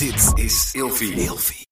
[0.00, 1.68] Dit is Ilfie.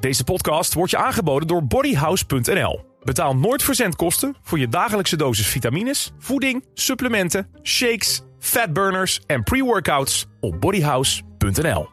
[0.00, 2.84] Deze podcast wordt je aangeboden door bodyhouse.nl.
[3.02, 10.60] Betaal nooit verzendkosten voor je dagelijkse dosis vitamines, voeding, supplementen, shakes, fatburners en pre-workouts op
[10.60, 11.88] bodyhouse.nl.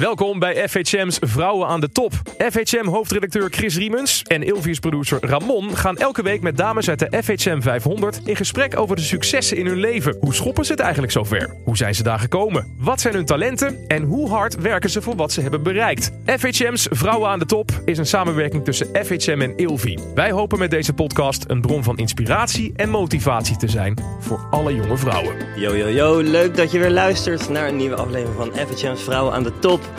[0.00, 2.12] Welkom bij FHM's Vrouwen aan de Top.
[2.38, 7.60] FHM-hoofdredacteur Chris Riemens en Ilvius producer Ramon gaan elke week met dames uit de FHM
[7.60, 10.16] 500 in gesprek over de successen in hun leven.
[10.20, 11.56] Hoe schoppen ze het eigenlijk zover?
[11.64, 12.74] Hoe zijn ze daar gekomen?
[12.78, 13.78] Wat zijn hun talenten?
[13.88, 16.10] En hoe hard werken ze voor wat ze hebben bereikt?
[16.26, 19.98] FHM's Vrouwen aan de Top is een samenwerking tussen FHM en Ilvi.
[20.14, 24.74] Wij hopen met deze podcast een bron van inspiratie en motivatie te zijn voor alle
[24.74, 25.36] jonge vrouwen.
[25.56, 29.32] Yo, yo, yo, leuk dat je weer luistert naar een nieuwe aflevering van FHM's Vrouwen
[29.32, 29.89] aan de Top.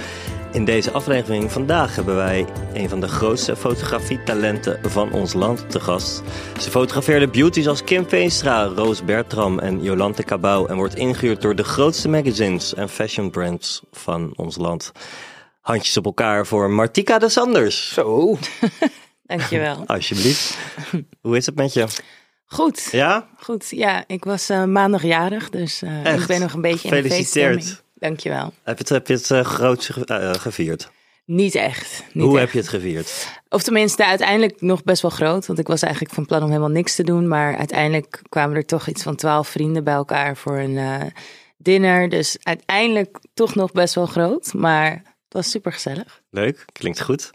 [0.52, 5.80] In deze aflevering vandaag hebben wij een van de grootste fotografietalenten van ons land te
[5.80, 6.22] gast.
[6.60, 11.56] Ze fotografeerde beauties als Kim Veenstra, Roos Bertram en Jolante Cabau en wordt ingehuurd door
[11.56, 14.92] de grootste magazines en fashion brands van ons land.
[15.62, 17.94] Handjes op elkaar voor Martika de Sanders.
[17.94, 18.38] Zo.
[19.24, 19.84] Dankjewel.
[19.86, 20.58] Alsjeblieft.
[21.22, 21.88] Hoe is het met je?
[22.46, 22.88] Goed.
[22.92, 23.28] Ja?
[23.38, 23.70] Goed.
[23.70, 27.10] Ja, ik was uh, maandag jarig, dus uh, ik ben nog een beetje in de
[27.10, 27.80] feeststemming.
[28.02, 28.54] Dankjewel.
[28.64, 30.92] Heb je het, heb je het uh, groot uh, gevierd?
[31.26, 32.04] Niet echt.
[32.14, 32.42] Niet Hoe echt.
[32.42, 33.40] heb je het gevierd?
[33.50, 35.46] Of tenminste, uiteindelijk nog best wel groot.
[35.46, 37.28] Want ik was eigenlijk van plan om helemaal niks te doen.
[37.28, 41.02] Maar uiteindelijk kwamen er toch iets van twaalf vrienden bij elkaar voor een uh,
[41.58, 42.10] dinner.
[42.10, 44.54] Dus uiteindelijk toch nog best wel groot.
[44.54, 46.22] Maar het was super gezellig.
[46.30, 47.32] Leuk, klinkt goed.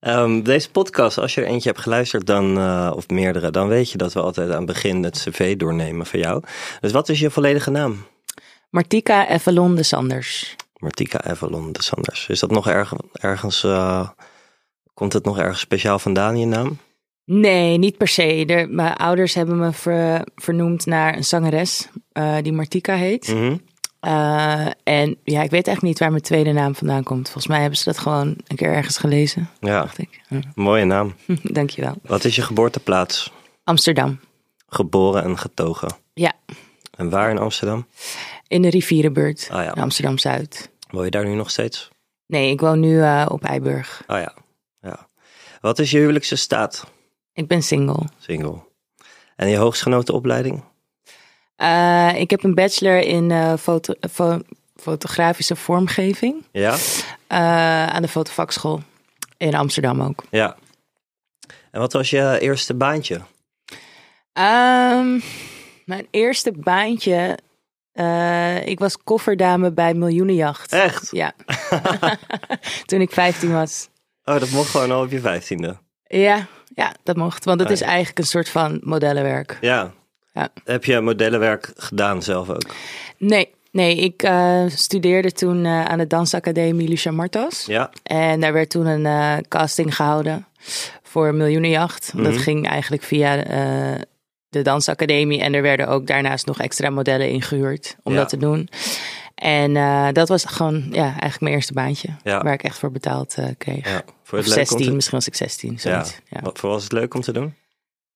[0.00, 3.90] Um, deze podcast, als je er eentje hebt geluisterd, dan, uh, of meerdere, dan weet
[3.90, 6.42] je dat we altijd aan het begin het cv doornemen van jou.
[6.80, 8.06] Dus wat is je volledige naam?
[8.74, 10.56] Martika Evelon de Sanders.
[10.78, 12.28] Martika Evelon de Sanders.
[12.28, 14.08] Is dat nog erg, ergens, uh,
[14.94, 16.78] komt het nog ergens speciaal vandaan, je naam?
[17.24, 18.44] Nee, niet per se.
[18.46, 23.28] De, mijn ouders hebben me ver, vernoemd naar een zangeres uh, die Martika heet.
[23.28, 23.36] Mhm.
[23.36, 23.60] Mm
[24.00, 24.12] -hmm.
[24.12, 27.24] uh, en ja, ik weet echt niet waar mijn tweede naam vandaan komt.
[27.24, 29.50] Volgens mij hebben ze dat gewoon een keer ergens gelezen.
[29.60, 30.20] Ja, dacht ik.
[30.54, 31.14] Mooie naam.
[31.42, 31.94] Dankjewel.
[32.02, 33.32] Wat is je geboorteplaats?
[33.64, 34.20] Amsterdam.
[34.66, 35.88] Geboren en getogen?
[36.14, 36.32] Ja.
[36.96, 37.86] En waar in Amsterdam?
[38.46, 39.70] In de rivierenbuurt, ah, ja.
[39.70, 40.70] Amsterdam-Zuid.
[40.90, 41.90] Woon je daar nu nog steeds?
[42.26, 44.02] Nee, ik woon nu uh, op Eiburg.
[44.06, 44.34] Ah ja.
[44.80, 45.08] ja.
[45.60, 46.86] Wat is je huwelijkse staat?
[47.32, 48.02] Ik ben single.
[48.18, 48.58] Single.
[49.36, 50.64] En je hoogstgenoten opleiding?
[51.56, 54.40] Uh, ik heb een bachelor in uh, foto, fo
[54.76, 56.44] fotografische vormgeving.
[56.52, 56.76] Ja.
[57.86, 58.82] Aan de fotovakschool.
[59.36, 60.24] In Amsterdam ook.
[60.30, 60.56] Ja.
[61.70, 63.14] En wat was je eerste baantje?
[63.14, 65.22] Um,
[65.84, 67.38] mijn eerste baantje.
[67.94, 70.72] Uh, ik was kofferdame bij Miljoenenjacht.
[70.72, 71.08] Echt?
[71.10, 71.32] Ja.
[72.86, 73.88] Toen ik 15 was.
[74.24, 75.76] Oh, dat mocht gewoon al op je vijftiende?
[76.06, 77.44] Ja, ja, dat mocht.
[77.44, 79.58] Want het is eigenlijk een soort van modellenwerk.
[79.60, 79.92] Ja.
[80.32, 80.48] ja.
[80.64, 82.74] Heb je modellenwerk gedaan zelf ook?
[83.18, 87.66] Nee, nee ik uh, studeerde toen uh, aan de dansacademie Lucia Martos.
[87.66, 87.90] Ja.
[88.02, 90.46] En daar werd toen een uh, casting gehouden
[91.02, 92.12] voor Miljoenenjacht.
[92.14, 92.32] Mm -hmm.
[92.32, 93.44] Dat ging eigenlijk via
[94.54, 95.40] de dansacademie.
[95.40, 98.18] En er werden ook daarnaast nog extra modellen ingehuurd om ja.
[98.18, 98.68] dat te doen.
[99.34, 102.08] En uh, dat was gewoon ja, eigenlijk mijn eerste baantje.
[102.22, 102.42] Ja.
[102.42, 103.88] Waar ik echt voor betaald uh, kreeg.
[103.88, 104.02] Ja.
[104.22, 104.92] Voor of 16, te...
[104.92, 105.78] misschien was ik 16.
[105.78, 106.18] Zoiets.
[106.28, 106.40] Ja.
[106.40, 107.54] Wat voor was het leuk om te doen?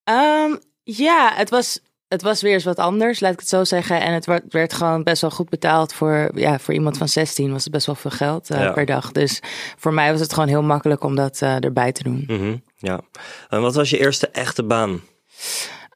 [0.05, 4.01] Um, ja, het was, het was weer eens wat anders, laat ik het zo zeggen.
[4.01, 7.53] En het werd, werd gewoon best wel goed betaald voor, ja, voor iemand van 16
[7.53, 9.13] was het best wel veel geld uh, per dag.
[9.13, 9.41] Dus
[9.77, 12.25] voor mij was het gewoon heel makkelijk om dat erbij te doen.
[12.27, 12.63] Mm -hmm.
[12.77, 13.01] Ja.
[13.49, 15.01] En wat was je eerste echte baan?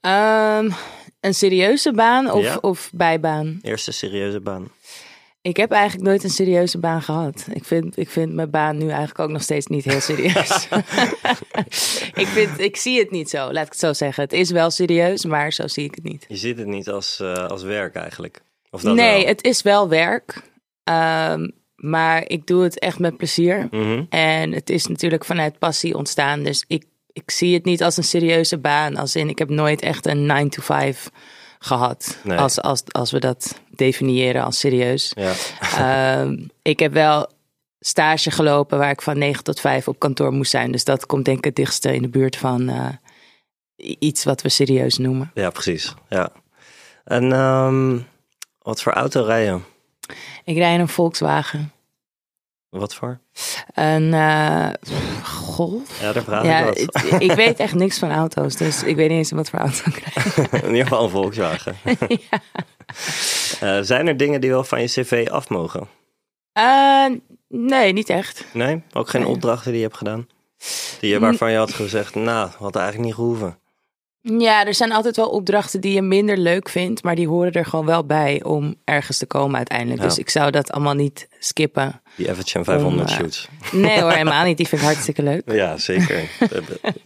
[0.07, 0.75] Um,
[1.21, 2.59] een serieuze baan of, ja.
[2.61, 3.59] of bijbaan?
[3.63, 4.69] Eerste serieuze baan.
[5.43, 7.47] Ik heb eigenlijk nooit een serieuze baan gehad.
[7.53, 10.69] Ik vind, ik vind mijn baan nu eigenlijk ook nog steeds niet heel serieus.
[12.23, 14.23] ik, vind, ik zie het niet zo, laat ik het zo zeggen.
[14.23, 16.25] Het is wel serieus, maar zo zie ik het niet.
[16.29, 18.43] Je ziet het niet als, uh, als werk eigenlijk?
[18.71, 19.27] Of dat nee, wel?
[19.27, 20.43] het is wel werk.
[20.85, 23.69] Um, maar ik doe het echt met plezier.
[23.71, 24.07] Mm -hmm.
[24.09, 26.43] En het is natuurlijk vanuit passie ontstaan.
[26.43, 28.97] Dus ik, ik zie het niet als een serieuze baan.
[28.97, 31.11] Als in, ik heb nooit echt een 9 to 5
[31.59, 32.19] gehad.
[32.23, 32.39] Nee.
[32.39, 35.15] Als, als, als we dat definiëren als serieus.
[35.15, 36.21] Ja.
[36.21, 37.27] um, ik heb wel
[37.81, 40.73] stage gelopen waar ik van 9 tot 5 op kantoor moest zijn.
[40.73, 42.89] Dus dat komt denk ik het dichtste in de buurt van uh,
[43.77, 45.31] iets wat we serieus noemen.
[45.35, 45.95] Ja, precies.
[46.09, 46.33] Ja.
[47.05, 48.07] En um,
[48.59, 49.59] wat voor auto rij je?
[50.45, 51.73] Ik rijd in een Volkswagen.
[52.73, 53.21] Wat voor?
[53.75, 54.69] Een uh,
[55.23, 56.01] Golf.
[56.01, 57.23] Ja, daar vraag ja, ik wat.
[57.23, 59.97] ik, weet echt niks van auto's, dus ik weet niet eens wat voor auto ik
[59.97, 60.53] rijd.
[60.65, 61.77] In ieder geval een Volkswagen.
[62.31, 62.41] ja.
[63.79, 65.89] uh, zijn er dingen die wel van je cv af mogen?
[66.59, 67.07] Uh,
[67.49, 68.45] nee, niet echt.
[68.53, 68.83] Nee?
[68.93, 69.31] Ook geen Nee.
[69.31, 70.29] opdrachten die je hebt gedaan?
[71.01, 73.59] Die je, waarvan je had gezegd, nou, had eigenlijk niet gehoeven.
[74.25, 77.65] Ja, er zijn altijd wel opdrachten die je minder leuk vindt, maar die horen er
[77.67, 80.01] gewoon wel bij om ergens te komen uiteindelijk.
[80.01, 80.07] Ja.
[80.07, 82.01] Dus ik zou dat allemaal niet skippen.
[82.17, 83.49] Die FHM 500 Om, eh, shoots.
[83.73, 84.57] Nee hoor, helemaal niet.
[84.57, 85.53] Die vind ik hartstikke leuk.
[85.53, 86.21] Ja, zeker.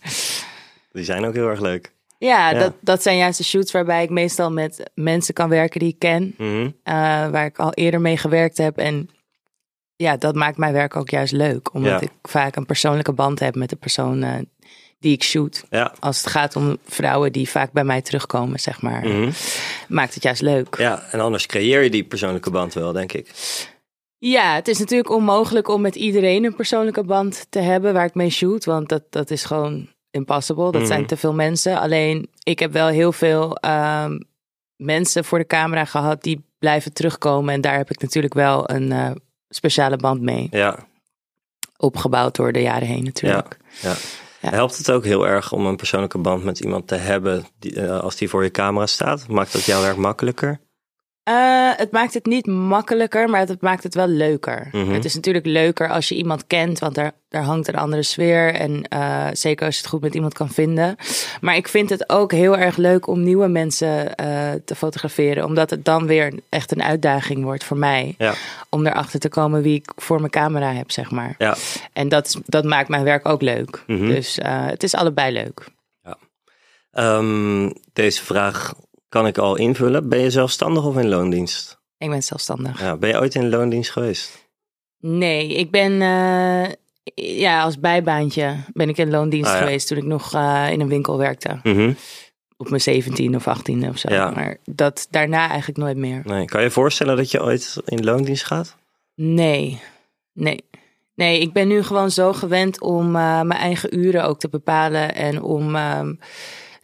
[0.92, 1.92] die zijn ook heel erg leuk.
[2.18, 2.58] Ja, Ja.
[2.58, 5.98] Dat, dat zijn juist de shoots waarbij ik meestal met mensen kan werken die ik
[5.98, 6.70] ken, Mhm.
[6.82, 6.94] eh,
[7.28, 8.78] waar ik al eerder mee gewerkt heb.
[8.78, 9.08] En
[9.96, 12.00] ja, dat maakt mijn werk ook juist leuk, omdat Ja.
[12.00, 14.32] ik vaak een persoonlijke band heb met de persoon eh,
[14.98, 15.64] die ik shoot.
[15.70, 15.94] Ja.
[16.00, 19.30] Als het gaat om vrouwen die vaak bij mij terugkomen, zeg maar, Mhm.
[19.88, 20.76] maakt het juist leuk.
[20.78, 23.30] ja, en anders creëer je die persoonlijke band wel, denk ik.
[24.18, 28.14] Ja, het is natuurlijk onmogelijk om met iedereen een persoonlijke band te hebben waar ik
[28.14, 28.64] mee shoot.
[28.64, 30.64] Want dat, dat is gewoon impossible.
[30.64, 30.86] Dat Mhm.
[30.86, 31.78] zijn te veel mensen.
[31.80, 34.18] Alleen ik heb wel heel veel ehm,
[34.76, 37.54] mensen voor de camera gehad die blijven terugkomen.
[37.54, 39.10] En daar heb ik natuurlijk wel een eh,
[39.48, 40.46] speciale band mee.
[40.50, 40.78] Ja,
[41.76, 43.56] Opgebouwd door de jaren heen natuurlijk.
[43.80, 43.88] ja.
[43.90, 43.96] Ja.
[44.50, 48.00] Helpt het ook heel erg om een persoonlijke band met iemand te hebben die, eh,
[48.00, 49.28] als die voor je camera staat?
[49.28, 50.60] Maakt dat jouw werk makkelijker?
[51.26, 54.68] Eh, het maakt het niet makkelijker, maar het maakt het wel leuker.
[54.72, 54.92] Mhm.
[54.92, 58.54] Het is natuurlijk leuker als je iemand kent, want daar, daar hangt een andere sfeer.
[58.54, 60.96] En eh, zeker als je het goed met iemand kan vinden.
[61.40, 65.70] Maar ik vind het ook heel erg leuk om nieuwe mensen eh, te fotograferen, omdat
[65.70, 68.14] het dan weer echt een uitdaging wordt voor mij.
[68.18, 68.34] Ja,
[68.68, 71.34] Om erachter te komen wie ik voor mijn camera heb, zeg maar.
[71.38, 71.56] ja.
[71.92, 73.82] En dat, dat maakt mijn werk ook leuk.
[73.86, 74.06] Mhm.
[74.06, 75.74] Dus het is allebei leuk.
[76.96, 78.74] Ehm, deze vraag
[79.16, 80.08] kan ik al invullen.
[80.08, 81.78] Ben je zelfstandig of in loondienst?
[81.98, 82.80] Ik ben zelfstandig.
[82.80, 84.48] Ja, ben je ooit in loondienst geweest?
[85.00, 86.72] Nee, ik ben eh,
[87.38, 89.62] ja, als bijbaantje ben ik in loondienst Ah, ja.
[89.64, 91.60] geweest toen ik nog eh, in een winkel werkte.
[91.62, 91.92] Mhm.
[92.56, 94.12] Op mijn 17 of 18 of zo.
[94.12, 94.30] Ja.
[94.30, 96.20] Maar dat daarna eigenlijk nooit meer.
[96.24, 96.44] Nee.
[96.44, 98.76] Kan je je voorstellen dat je ooit in loondienst gaat?
[99.14, 99.80] Nee,
[100.32, 100.64] nee.
[101.14, 105.14] Nee, ik ben nu gewoon zo gewend om eh, mijn eigen uren ook te bepalen
[105.14, 106.14] en om ehm,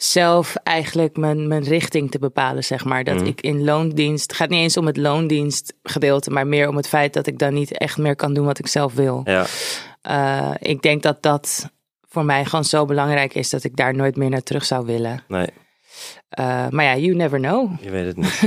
[0.05, 3.05] zelf eigenlijk mijn, mijn richting te bepalen, zeg maar.
[3.05, 3.25] Dat Mhm.
[3.27, 7.13] ik in loondienst, het gaat niet eens om het loondienstgedeelte, maar meer om het feit
[7.15, 9.21] dat ik dan niet echt meer kan doen wat ik zelf wil.
[9.25, 9.47] Ja,
[10.03, 11.71] Eh, ik denk dat dat
[12.09, 15.25] voor mij gewoon zo belangrijk is dat ik daar nooit meer naar terug zou willen.
[15.29, 15.47] nee,
[16.29, 17.71] Eh, maar ja, you never know.
[17.83, 18.43] je weet het niet.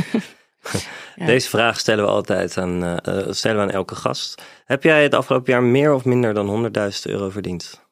[1.16, 1.26] Ja.
[1.34, 4.42] Deze vraag stellen we altijd aan, eh, stellen we aan elke gast.
[4.66, 7.84] Heb jij het afgelopen jaar meer of minder dan 100.000 euro verdiend?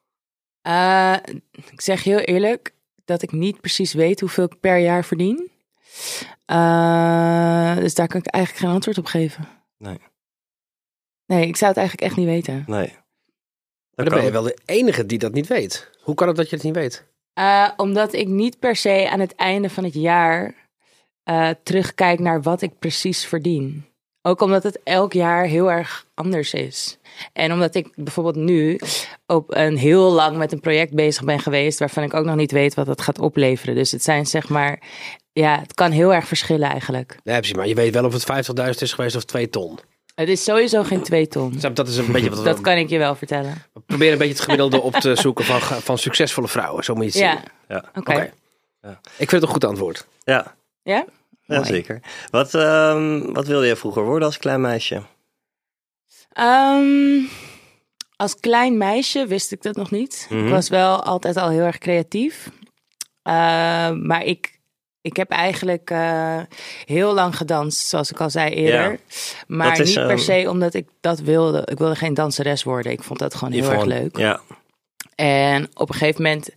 [1.70, 2.73] Ik zeg heel eerlijk
[3.04, 5.50] dat ik niet precies weet hoeveel ik per jaar verdien.
[6.44, 9.48] Eh, dus daar kan ik eigenlijk geen antwoord op geven.
[9.78, 9.98] Nee.
[11.26, 12.64] Nee, ik zou het eigenlijk echt niet weten.
[12.66, 12.92] Nee.
[13.94, 15.90] Maar dan ben je wel de enige die dat niet weet.
[16.02, 17.04] Hoe kan het dat je het niet weet?
[17.32, 20.54] Eh, omdat ik niet per se aan het einde van het jaar
[21.22, 23.84] eh, terugkijk naar wat ik precies verdien.
[24.26, 26.98] Ook omdat het elk jaar heel erg anders is.
[27.32, 28.80] En omdat ik bijvoorbeeld nu
[29.26, 32.50] op een heel lang met een project bezig ben geweest, waarvan ik ook nog niet
[32.52, 33.74] weet wat het gaat opleveren.
[33.74, 34.82] Dus het zijn zeg maar,
[35.32, 37.18] ja, het kan heel erg verschillen eigenlijk.
[37.24, 37.56] Nee, precies.
[37.56, 39.78] Maar je weet wel of het 50.000 is geweest of 2 ton.
[40.14, 41.50] Het is sowieso geen twee ton.
[41.58, 41.72] Snap je?
[41.72, 43.62] Dat is een beetje wat we Dat kan ik je wel vertellen.
[43.72, 46.84] we proberen een beetje het gemiddelde op te zoeken van, van succesvolle vrouwen.
[46.84, 47.50] Zo moet je het Ja, zien.
[47.68, 48.10] Ja, oké.
[48.12, 48.32] Oké.
[48.82, 49.00] Ja.
[49.02, 50.06] Ik vind het een goed antwoord.
[50.24, 51.04] ja, Ja?
[51.44, 51.66] Ja Mooi.
[51.66, 52.00] zeker.
[52.30, 55.02] Wat, ehm, wat wilde je vroeger worden als klein meisje?
[56.32, 57.20] Ehm,
[58.16, 60.26] als klein meisje wist ik dat nog niet.
[60.30, 60.44] Mhm.
[60.44, 62.50] Ik was wel altijd al heel erg creatief.
[63.22, 64.58] Ehm, maar ik,
[65.00, 66.40] ik heb eigenlijk eh,
[66.84, 68.90] heel lang gedanst, zoals ik al zei eerder.
[68.90, 68.98] Ja.
[69.46, 71.62] Maar is, niet per se omdat ik dat wilde.
[71.64, 72.92] Ik wilde geen danseres worden.
[72.92, 74.16] Ik vond dat gewoon heel erg leuk.
[74.16, 74.40] Ja,
[75.14, 76.50] En op een gegeven moment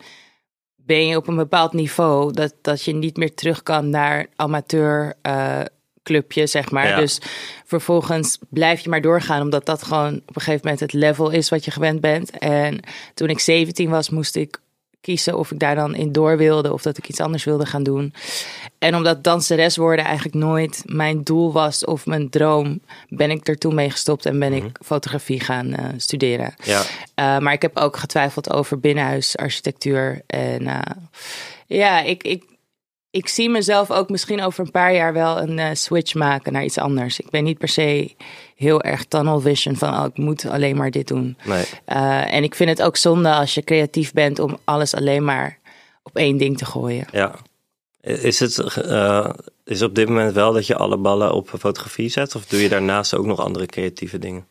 [0.87, 5.13] ben je op een bepaald niveau dat, dat je niet meer terug kan naar amateur
[5.21, 5.61] eh,
[6.03, 6.87] clubje, zeg maar.
[6.87, 6.99] Ja.
[6.99, 7.21] Dus
[7.65, 11.49] vervolgens blijf je maar doorgaan, omdat dat gewoon op een gegeven moment het level is
[11.49, 12.37] wat je gewend bent.
[12.37, 12.79] En
[13.13, 14.59] toen ik 17 was, moest ik
[15.07, 17.83] kiezen of ik daar dan in door wilde of dat ik iets anders wilde gaan
[17.83, 18.13] doen.
[18.79, 23.57] En omdat danseres worden eigenlijk nooit mijn doel was of mijn droom, ben ik er
[23.57, 26.53] toen mee gestopt en ben ik fotografie gaan eh, studeren.
[26.63, 26.79] ja.
[26.79, 30.21] Uh, maar ik heb ook getwijfeld over binnenhuisarchitectuur.
[30.27, 30.79] En uh,
[31.67, 32.43] ja, ik, ik,
[33.17, 36.63] ik zie mezelf ook misschien over een paar jaar wel een uh, switch maken naar
[36.63, 37.19] iets anders.
[37.19, 38.15] Ik ben niet per se
[38.55, 41.37] heel erg tunnel vision van oh, ik moet alleen maar dit doen.
[41.43, 41.65] Nee.
[41.87, 45.59] Uh, en ik vind het ook zonde als je creatief bent om alles alleen maar
[46.03, 47.05] op één ding te gooien.
[47.11, 47.35] Ja.
[48.01, 49.29] Is het uh,
[49.65, 52.35] is op dit moment wel dat je alle ballen op fotografie zet?
[52.35, 54.47] Of doe je daarnaast ook nog andere creatieve dingen?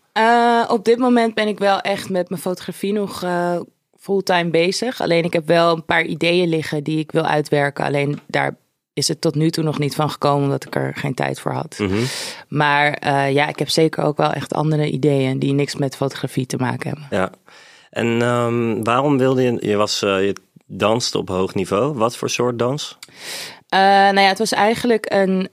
[0.69, 3.25] Op dit moment ben ik wel echt met mijn fotografie nog
[4.07, 5.01] fulltime bezig.
[5.01, 7.85] Alleen ik heb wel een paar ideeën liggen die ik wil uitwerken.
[7.85, 8.57] Alleen daar
[8.93, 11.53] is het tot nu toe nog niet van gekomen omdat ik er geen tijd voor
[11.53, 11.77] had.
[11.79, 12.05] Mm -hmm.
[12.49, 16.47] Maar uh, ja, ik heb zeker ook wel echt andere ideeën die niks met fotografie
[16.47, 17.07] te maken hebben.
[17.11, 17.31] Ja.
[17.91, 20.35] En um, waarom wilde je, je was, uh, je,
[20.67, 21.95] danst op hoog niveau.
[21.95, 22.99] Wat voor soort dans?
[23.75, 25.49] Uh, nou ja, het was eigenlijk een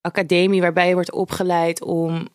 [0.00, 2.28] academie waarbij je wordt opgeleid om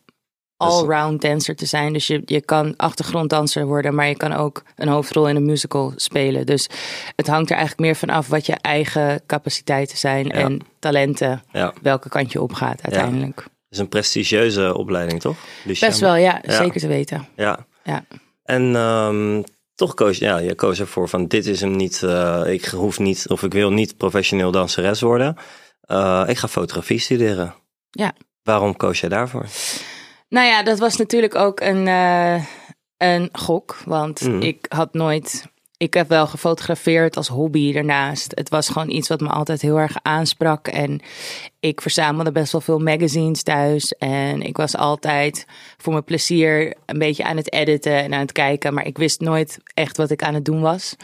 [0.72, 1.94] all-round dancer te zijn.
[1.94, 5.94] Dus je, je kan achtergronddanser worden, maar je kan ook een hoofdrol in een musical
[5.96, 6.46] spelen.
[6.46, 6.70] Dus
[7.16, 11.74] het hangt er eigenlijk meer van af wat je eigen capaciteiten zijn en talenten, Ja.
[11.82, 13.38] welke kant je op gaat uiteindelijk.
[13.40, 15.38] Het is een prestigieuze opleiding, toch?
[15.66, 15.92] Luciana?
[15.92, 16.56] Best wel, ja, Ja.
[16.56, 17.28] zeker te weten.
[17.36, 17.66] Ja.
[17.84, 18.04] Ja.
[18.44, 19.42] En ehm,
[19.76, 22.04] toch koos ja, je koos ervoor van dit is hem niet.
[22.04, 25.38] eh, ik hoef niet of ik wil niet professioneel danseres worden.
[25.82, 27.54] Eh, ik ga fotografie studeren.
[27.92, 28.14] Ja.
[28.44, 29.46] Waarom koos jij daarvoor?
[30.34, 32.44] Nou ja, dat was natuurlijk ook een, eh,
[32.98, 33.78] een gok.
[33.86, 34.42] Want Mhm.
[34.42, 35.46] ik had nooit.
[35.78, 38.32] Ik heb wel gefotografeerd als hobby daarnaast.
[38.36, 40.68] Het was gewoon iets wat me altijd heel erg aansprak.
[40.68, 41.02] En
[41.60, 43.94] ik verzamelde best wel veel magazines thuis.
[43.98, 45.46] En ik was altijd
[45.78, 48.74] voor mijn plezier een beetje aan het editen en aan het kijken.
[48.74, 50.96] Maar ik wist nooit echt wat ik aan het doen was.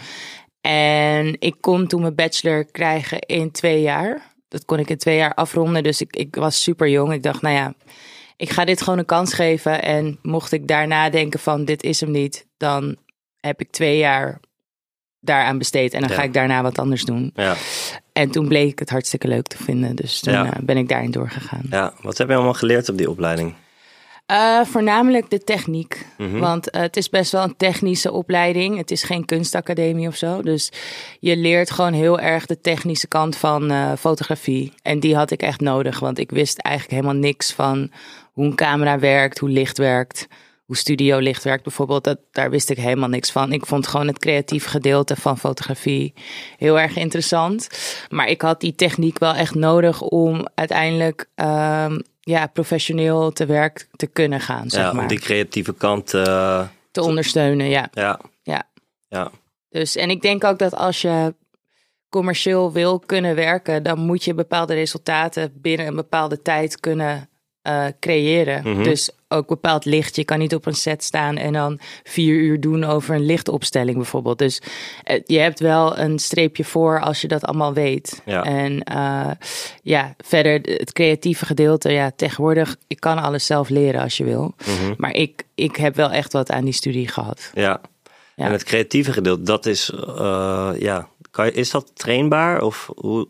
[0.61, 4.31] En ik kon toen mijn bachelor krijgen in twee jaar.
[4.47, 5.83] Dat kon ik in twee jaar afronden.
[5.83, 7.13] Dus ik, ik was super jong.
[7.13, 7.73] Ik dacht, nou ja,
[8.39, 9.81] ik ga dit gewoon een kans geven.
[9.83, 12.95] En mocht ik daarna denken van dit is hem niet, dan
[13.39, 14.39] heb ik twee jaar
[15.19, 15.93] daaraan besteed.
[15.93, 16.15] En dan Ja.
[16.15, 17.31] ga ik daarna wat anders doen.
[17.33, 17.55] Ja.
[18.13, 19.95] En toen bleek ik het hartstikke leuk te vinden.
[19.95, 20.45] Dus toen Ja.
[20.45, 21.61] eh, ben ik daarin doorgegaan.
[21.69, 23.53] ja, wat heb je allemaal geleerd op die opleiding?
[24.25, 26.05] Eh, voornamelijk de techniek.
[26.17, 26.37] Mhm.
[26.39, 28.77] Want eh, het is best wel een technische opleiding.
[28.77, 30.41] Het is geen kunstacademie of zo.
[30.41, 30.71] Dus
[31.19, 34.73] je leert gewoon heel erg de technische kant van fotografie.
[34.81, 35.99] En die had ik echt nodig.
[35.99, 37.91] Want ik wist eigenlijk helemaal niks van
[38.39, 40.27] hoe een camera werkt, hoe licht werkt.
[40.65, 43.51] Hoe studio licht werkt bijvoorbeeld, dat, daar wist ik helemaal niks van.
[43.53, 46.13] Ik vond gewoon het creatieve gedeelte van fotografie
[46.57, 47.69] heel erg interessant.
[48.09, 53.87] Maar ik had die techniek wel echt nodig om uiteindelijk ehm, ja, professioneel te werk
[53.95, 55.01] te kunnen gaan, zeg ja, maar.
[55.01, 56.13] om die creatieve kant.
[56.13, 57.87] eh, Te ondersteunen, ja.
[57.91, 58.19] ja.
[58.43, 58.63] Ja.
[59.07, 59.31] Ja.
[59.69, 61.35] Dus, en ik denk ook dat als je
[62.09, 67.29] commercieel wil kunnen werken, dan moet je bepaalde resultaten binnen een bepaalde tijd kunnen
[67.69, 68.61] eh, creëren.
[68.63, 68.83] Mhm.
[68.83, 70.15] Dus ook bepaald licht.
[70.15, 73.97] Je kan niet op een set staan en dan vier uur doen over een lichtopstelling
[73.97, 74.37] bijvoorbeeld.
[74.37, 74.61] Dus
[75.03, 78.21] eh, je hebt wel een streepje voor als je dat allemaal weet.
[78.25, 78.43] Ja.
[78.43, 79.31] En eh,
[79.83, 81.91] ja, verder het creatieve gedeelte.
[81.91, 84.53] Ja, tegenwoordig, ik kan alles zelf leren als je wil.
[84.57, 84.93] Mhm.
[84.97, 87.51] Maar ik, ik heb wel echt wat aan die studie gehad.
[87.53, 87.81] Ja.
[88.35, 88.45] Ja.
[88.45, 89.91] En het creatieve gedeelte, dat is,
[90.79, 92.61] ja, kan je, is dat trainbaar?
[92.61, 93.27] Of hoe?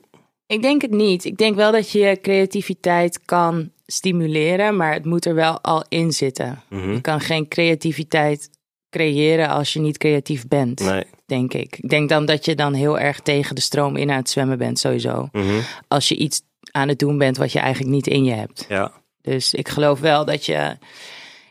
[0.47, 1.25] Ik denk het niet.
[1.25, 5.85] Ik denk wel dat je je creativiteit kan stimuleren, maar het moet er wel al
[5.89, 6.61] in zitten.
[6.69, 6.91] Mhm.
[6.91, 8.49] Je kan geen creativiteit
[8.89, 11.03] creëren als je niet creatief bent, Nee.
[11.25, 11.77] denk ik.
[11.77, 14.57] Ik denk dan dat je dan heel erg tegen de stroom in aan het zwemmen
[14.57, 15.29] bent, sowieso.
[15.31, 15.59] Mhm.
[15.87, 16.41] Als je iets
[16.71, 18.65] aan het doen bent wat je eigenlijk niet in je hebt.
[18.69, 18.91] Ja.
[19.21, 20.77] Dus ik geloof wel dat je,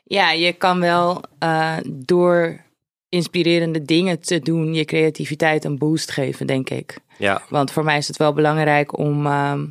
[0.04, 2.60] ja, je kan wel eh, door
[3.08, 6.98] inspirerende dingen te doen, je creativiteit een boost geven, denk ik.
[7.18, 7.42] Ja.
[7.48, 9.66] Want voor mij is het wel belangrijk om ehm,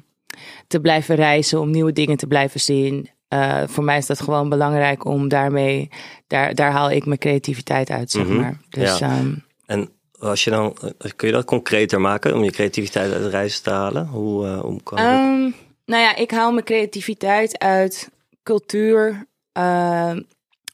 [0.68, 3.10] te blijven reizen, om nieuwe dingen te blijven zien.
[3.28, 5.90] Eh, voor mij is dat gewoon belangrijk om daarmee,
[6.28, 8.36] daar, daar haal ik mijn creativiteit uit, zeg Mhm.
[8.36, 8.58] maar.
[8.70, 9.10] Dus Ja.
[9.18, 9.34] ehm,
[9.66, 9.90] En
[10.20, 13.60] als je dan, eh, kun je dat concreter maken om je creativiteit uit de reis
[13.60, 14.06] te halen?
[14.08, 15.08] Hoe, eh, hoe kan dat?
[15.08, 15.42] Ehm,
[15.86, 18.10] nou ja, ik haal mijn creativiteit uit
[18.44, 19.26] cultuur,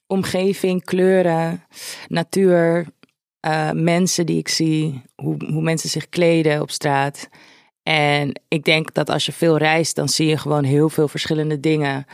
[0.08, 1.64] omgeving, kleuren,
[2.08, 2.86] natuur,
[3.74, 7.30] mensen die ik zie, hoe, hoe mensen zich kleden op straat.
[7.84, 11.60] En ik denk dat als je veel reist, dan zie je gewoon heel veel verschillende
[11.60, 12.06] dingen.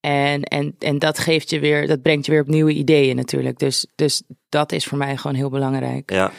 [0.00, 3.58] En, en, en dat geeft je weer, dat brengt je weer op nieuwe ideeën natuurlijk.
[3.58, 6.10] Dus, dus dat is voor mij gewoon heel belangrijk.
[6.10, 6.32] Ja.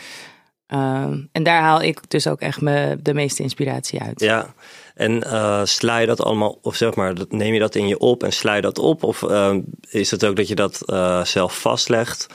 [0.67, 4.19] Ehm, en daar haal ik dus ook echt me, de meeste inspiratie uit.
[4.19, 4.53] Ja,
[4.93, 8.23] en eh, sla je dat allemaal, of zeg maar, neem je dat in je op
[8.23, 9.03] en sla je dat op?
[9.03, 9.55] Of eh,
[9.89, 12.27] is het ook dat je dat eh, zelf vastlegt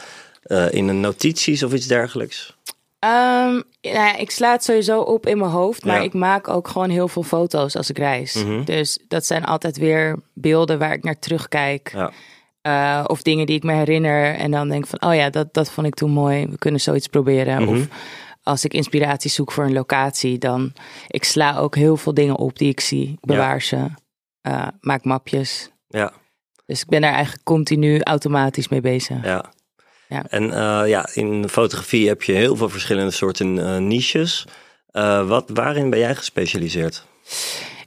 [0.42, 2.56] eh, in een notities of iets dergelijks?
[3.02, 6.02] Ehm, nou ja, ik sla het sowieso op in mijn hoofd, maar Ja.
[6.02, 8.35] ik maak ook gewoon heel veel foto's als ik reis.
[8.44, 8.64] Mhm.
[8.64, 11.92] Dus dat zijn altijd weer beelden waar ik naar terugkijk.
[11.94, 12.11] Ja.
[12.61, 15.71] Eh, of dingen die ik me herinner en dan denk van, oh ja, dat, dat
[15.71, 16.47] vond ik toen mooi.
[16.47, 17.62] We kunnen zoiets proberen.
[17.62, 17.71] Mhm.
[17.73, 17.87] Of
[18.42, 20.73] als ik inspiratie zoek voor een locatie, dan
[21.06, 23.87] ik sla ook heel veel dingen op die ik zie, bewaar ze,
[24.40, 25.71] eh, maak mapjes.
[25.88, 26.12] Ja,
[26.66, 29.25] Dus ik ben daar eigenlijk continu automatisch mee bezig.
[29.25, 29.52] ja.
[30.12, 30.25] Ja.
[30.28, 34.47] En eh, ja, in fotografie heb je heel veel verschillende soorten eh, niches.
[34.90, 37.07] Eh, wat, waarin ben jij gespecialiseerd?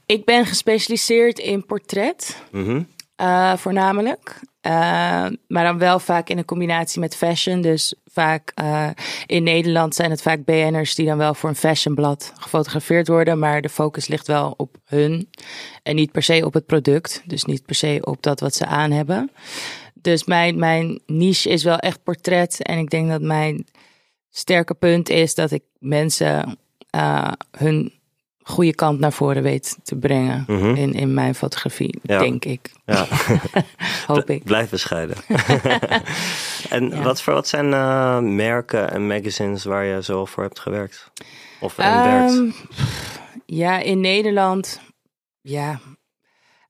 [0.06, 2.42] Ik ben gespecialiseerd in portret.
[2.50, 2.82] Mhm.
[3.56, 4.40] Voornamelijk.
[5.48, 7.60] Maar dan wel vaak in een combinatie met fashion.
[7.60, 8.54] Dus vaak
[9.26, 13.38] in Nederland zijn het vaak BN'ers die dan wel voor een fashionblad gefotografeerd worden.
[13.38, 15.30] Maar de focus ligt wel op hun.
[15.82, 17.22] En niet per se op het product.
[17.24, 19.30] Dus niet per se op dat wat ze aan hebben.
[20.06, 22.62] Dus mijn, mijn niche is wel echt portret.
[22.62, 23.66] En ik denk dat mijn
[24.30, 26.58] sterke punt is dat ik mensen
[26.90, 27.92] eh, hun
[28.42, 30.74] goede kant naar voren weet te brengen Mhm.
[30.74, 32.18] in, in mijn fotografie, Ja.
[32.18, 32.70] denk ik.
[32.84, 33.06] Ja.
[34.06, 34.44] Hoop ik.
[34.44, 35.16] Blijf bescheiden.
[36.70, 37.02] en Ja.
[37.02, 41.10] wat, voor, wat zijn eh, merken en magazines waar je zo voor hebt gewerkt?
[41.60, 42.32] Of en werkt?
[42.32, 42.50] Ehm,
[43.46, 44.80] ja, in Nederland,
[45.40, 45.80] ja,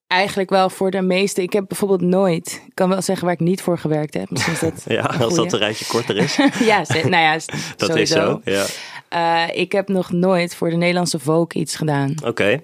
[0.07, 1.43] eigenlijk wel voor de meeste.
[1.43, 4.31] Ik heb bijvoorbeeld nooit, ik kan wel zeggen waar ik niet voor gewerkt heb.
[4.31, 6.37] Misschien is dat Ja, als dat een rijtje korter is.
[6.71, 7.33] ja, nou ja,
[7.77, 8.41] Dat sowieso.
[8.45, 8.67] is zo.
[9.09, 9.47] Ja.
[9.49, 12.15] Eh, ik heb nog nooit voor de Nederlandse Vogue iets gedaan.
[12.25, 12.63] Oké.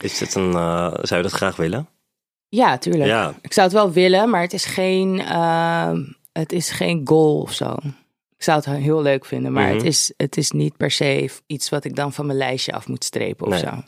[0.00, 1.88] Is dit een, eh, zou je dat graag willen?
[2.48, 3.04] Ja, tuurlijk.
[3.06, 3.34] Ja.
[3.40, 6.02] Ik zou het wel willen, maar het is geen, ehm,
[6.32, 7.76] het is geen goal of zo.
[8.36, 9.74] Ik zou het heel leuk vinden, maar Mhm.
[9.76, 12.88] het, is, het is niet per se iets wat ik dan van mijn lijstje af
[12.88, 13.60] moet strepen of Nee.
[13.60, 13.82] zo.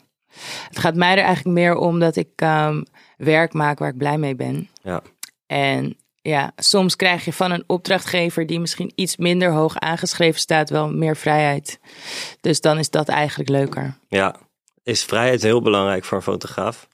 [0.67, 2.81] Het gaat mij er eigenlijk meer om dat ik ehm,
[3.17, 4.69] werk maak waar ik blij mee ben.
[4.81, 5.01] Ja.
[5.47, 10.69] En ja, soms krijg je van een opdrachtgever die misschien iets minder hoog aangeschreven staat,
[10.69, 11.79] wel meer vrijheid.
[12.41, 13.97] Dus dan is dat eigenlijk leuker.
[14.07, 14.35] Ja.
[14.83, 16.87] Is vrijheid heel belangrijk voor een fotograaf?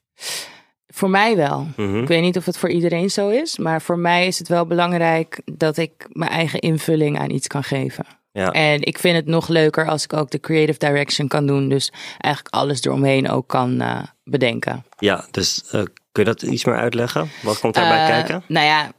[0.88, 1.67] Voor mij wel.
[1.75, 2.01] Mhm.
[2.01, 4.65] Ik weet niet of het voor iedereen zo is, maar voor mij is het wel
[4.65, 8.06] belangrijk dat ik mijn eigen invulling aan iets kan geven.
[8.38, 8.51] Ja.
[8.51, 11.91] En ik vind het nog leuker als ik ook de creative direction kan doen, dus
[12.17, 14.86] eigenlijk alles eromheen ook kan eh, bedenken.
[14.98, 15.72] Ja, dus eh,
[16.12, 17.29] kun je dat iets meer uitleggen?
[17.41, 18.44] Wat komt daarbij Eh, kijken?
[18.48, 18.91] Nou ja,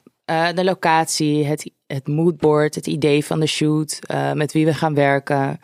[0.53, 3.99] de locatie, het, het moodboard, het idee van de shoot,
[4.35, 5.61] met wie we gaan werken.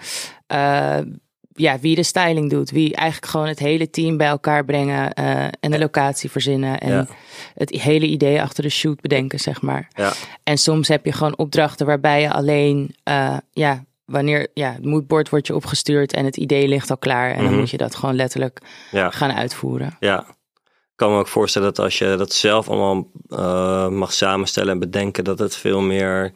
[1.55, 2.71] Ja, wie de styling doet.
[2.71, 6.81] Wie eigenlijk gewoon het hele team bij elkaar brengen eh, en de locatie verzinnen.
[6.81, 7.07] En Ja.
[7.55, 9.89] het hele idee achter de shoot bedenken, zeg maar.
[9.95, 10.13] Ja.
[10.43, 15.29] En soms heb je gewoon opdrachten waarbij je alleen, eh, ja, wanneer ja, het moodboard
[15.29, 17.31] wordt je opgestuurd en het idee ligt al klaar.
[17.31, 17.59] En dan Mhm.
[17.59, 19.11] moet je dat gewoon letterlijk Ja.
[19.11, 19.97] gaan uitvoeren.
[20.01, 20.21] Ja.
[20.61, 24.79] Ik kan me ook voorstellen dat als je dat zelf allemaal eh, mag samenstellen en
[24.79, 26.33] bedenken, dat het veel meer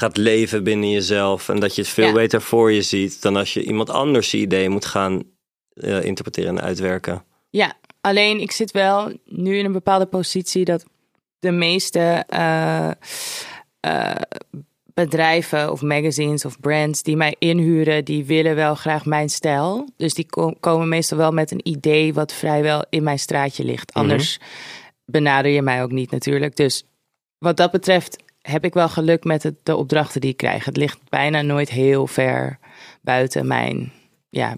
[0.00, 1.48] gaat leven binnen jezelf.
[1.48, 2.12] En dat je het veel Ja.
[2.12, 5.22] beter voor je ziet dan als je iemand anders je idee moet gaan
[5.72, 7.24] eh, interpreteren en uitwerken.
[7.50, 10.84] Ja, alleen ik zit wel nu in een bepaalde positie dat
[11.38, 12.90] de meeste eh,
[13.80, 14.16] eh,
[14.94, 19.88] bedrijven of magazines of brands die mij inhuren, die willen wel graag mijn stijl.
[19.96, 23.92] Dus die ko- komen meestal wel met een idee wat vrijwel in mijn straatje ligt.
[23.92, 24.38] Anders
[25.04, 26.56] benader je mij ook niet natuurlijk.
[26.56, 26.84] Dus
[27.38, 30.64] wat dat betreft heb ik wel geluk met het, de opdrachten die ik krijg.
[30.64, 32.58] Het ligt bijna nooit heel ver
[33.02, 33.92] buiten mijn
[34.28, 34.56] ja,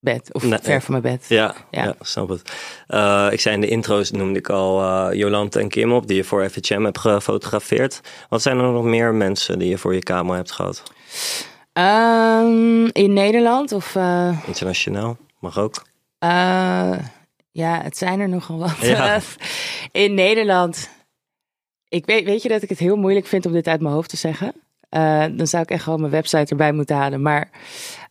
[0.00, 1.28] bed of Nee, ver van mijn bed.
[1.28, 1.84] Ja, ja.
[1.84, 1.94] Ja.
[2.00, 2.52] snap het.
[2.86, 6.16] Eh, ik zei in de intro's, noemde ik al eh Jolante en Kim op, die
[6.16, 8.00] je voor FHM hebt gefotografeerd.
[8.28, 10.82] Wat zijn er nog meer mensen die je voor je camera hebt gehad?
[11.72, 15.86] Ehm, in Nederland of eh, Internationaal, mag ook.
[17.50, 18.76] ja, het zijn er nogal wat.
[18.80, 19.20] Ja.
[20.04, 20.88] in Nederland.
[21.88, 24.08] Ik weet, weet je dat ik het heel moeilijk vind om dit uit mijn hoofd
[24.10, 24.52] te zeggen.
[24.88, 27.22] Eh, dan zou ik echt gewoon mijn website erbij moeten halen.
[27.22, 27.50] Maar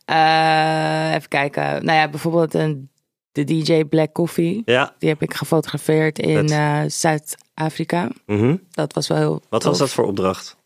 [0.04, 1.84] eh, even kijken.
[1.84, 2.90] Nou ja, bijvoorbeeld een,
[3.32, 4.62] de DJ Black Coffee.
[4.64, 8.10] Ja, Die heb ik gefotografeerd in eh, Zuid-Afrika.
[8.26, 8.56] mhm.
[8.70, 9.70] Dat was wel heel wat tof.
[9.70, 10.56] was dat voor opdracht?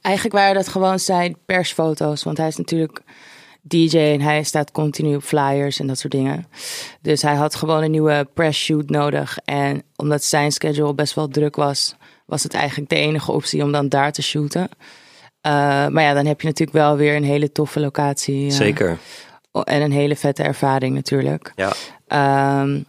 [0.00, 2.22] Eigenlijk waren dat gewoon zijn persfoto's.
[2.22, 3.02] Want hij is natuurlijk
[3.62, 6.46] DJ en hij staat continu op flyers en dat soort dingen.
[7.00, 9.38] Dus hij had gewoon een nieuwe press shoot nodig.
[9.44, 11.94] En omdat zijn schedule best wel druk was,
[12.30, 14.68] was het eigenlijk de enige optie om dan daar te shooten.
[15.40, 15.52] Eh,
[15.88, 18.46] maar ja, dan heb je natuurlijk wel weer een hele toffe locatie.
[18.46, 18.98] eh, Zeker.
[19.64, 21.52] En een hele vette ervaring natuurlijk.
[21.56, 21.72] Ja.
[22.06, 22.80] Ehm,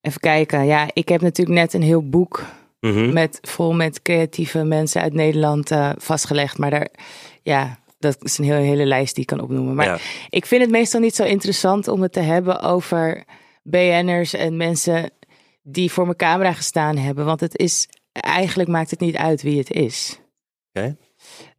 [0.00, 0.66] even kijken.
[0.66, 2.44] Ja, ik heb natuurlijk net een heel boek
[2.80, 3.12] Mhm.
[3.12, 6.58] met, vol met creatieve mensen uit Nederland eh, vastgelegd.
[6.58, 6.88] Maar daar,
[7.42, 9.74] ja, dat is een hele, hele lijst die ik kan opnoemen.
[9.74, 9.98] Maar Ja.
[10.28, 13.24] ik vind het meestal niet zo interessant om het te hebben over
[13.62, 15.10] BN'ers en mensen
[15.62, 17.24] die voor mijn camera gestaan hebben.
[17.24, 17.88] Want het is,
[18.20, 20.18] eigenlijk maakt het niet uit wie het is.
[20.72, 20.96] Oké.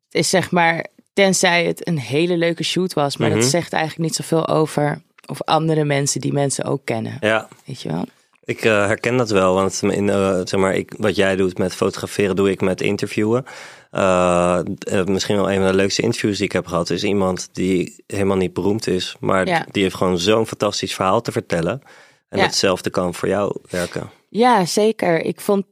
[0.05, 3.17] Het is zeg maar, tenzij het een hele leuke shoot was.
[3.17, 3.39] Maar Mhm.
[3.39, 7.17] dat zegt eigenlijk niet zoveel over of andere mensen die mensen ook kennen.
[7.19, 8.05] Ja, Weet je wel?
[8.43, 9.53] ik eh, herken dat wel.
[9.53, 13.45] Want in, eh, zeg maar, ik, wat jij doet met fotograferen, doe ik met interviewen.
[13.91, 14.59] Eh,
[15.05, 18.37] misschien wel een van de leukste interviews die ik heb gehad, is iemand die helemaal
[18.37, 19.15] niet beroemd is.
[19.19, 19.65] Maar Ja.
[19.71, 21.81] die heeft gewoon zo'n fantastisch verhaal te vertellen.
[22.29, 22.43] En Ja.
[22.45, 24.09] hetzelfde kan voor jou werken.
[24.29, 25.21] Ja, zeker.
[25.21, 25.65] Ik vond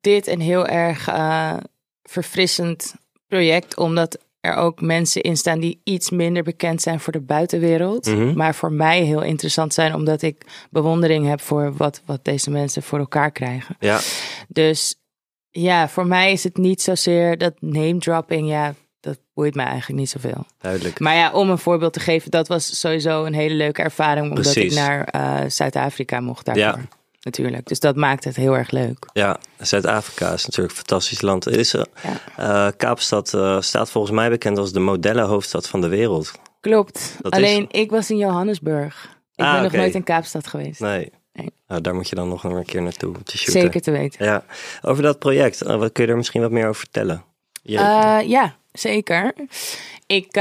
[0.00, 1.56] dit een heel erg eh,
[2.02, 2.94] verfrissend
[3.26, 8.06] project, omdat er ook mensen in staan die iets minder bekend zijn voor de buitenwereld,
[8.06, 8.36] Mhm.
[8.36, 12.82] maar voor mij heel interessant zijn, omdat ik bewondering heb voor wat, wat deze mensen
[12.82, 13.76] voor elkaar krijgen.
[13.78, 14.00] Ja,
[14.48, 14.94] Dus
[15.50, 19.98] ja, voor mij is het niet zozeer dat name dropping, ja, dat boeit mij eigenlijk
[20.00, 20.46] niet zoveel.
[20.58, 20.98] duidelijk.
[21.00, 24.52] Maar ja, om een voorbeeld te geven, dat was sowieso een hele leuke ervaring, omdat
[24.52, 24.72] Precies.
[24.72, 26.64] ik naar eh, Zuid-Afrika mocht daarvoor.
[26.64, 26.88] Ja.
[27.26, 27.66] Natuurlijk.
[27.66, 29.06] Dus dat maakt het heel erg leuk.
[29.12, 31.48] Ja, Zuid-Afrika is natuurlijk een fantastisch land.
[31.48, 31.82] Is, eh,
[32.36, 32.66] Ja.
[32.66, 36.32] eh, Kaapstad eh, staat volgens mij bekend als de modellenhoofdstad van de wereld.
[36.60, 37.16] Klopt.
[37.20, 39.18] Dat is- Alleen ik was in Johannesburg.
[39.34, 40.80] Ik Ah, ben nog nooit in Kaapstad geweest.
[40.80, 41.12] Nee.
[41.32, 41.50] Nee.
[41.66, 43.60] Nou, daar moet je dan nog een keer naartoe te shooten.
[43.60, 44.24] Zeker te weten.
[44.26, 44.44] Ja,
[44.82, 47.24] over dat project, wat kun je er misschien wat meer over vertellen?
[47.62, 49.34] Ja, zeker.
[50.06, 50.32] Ik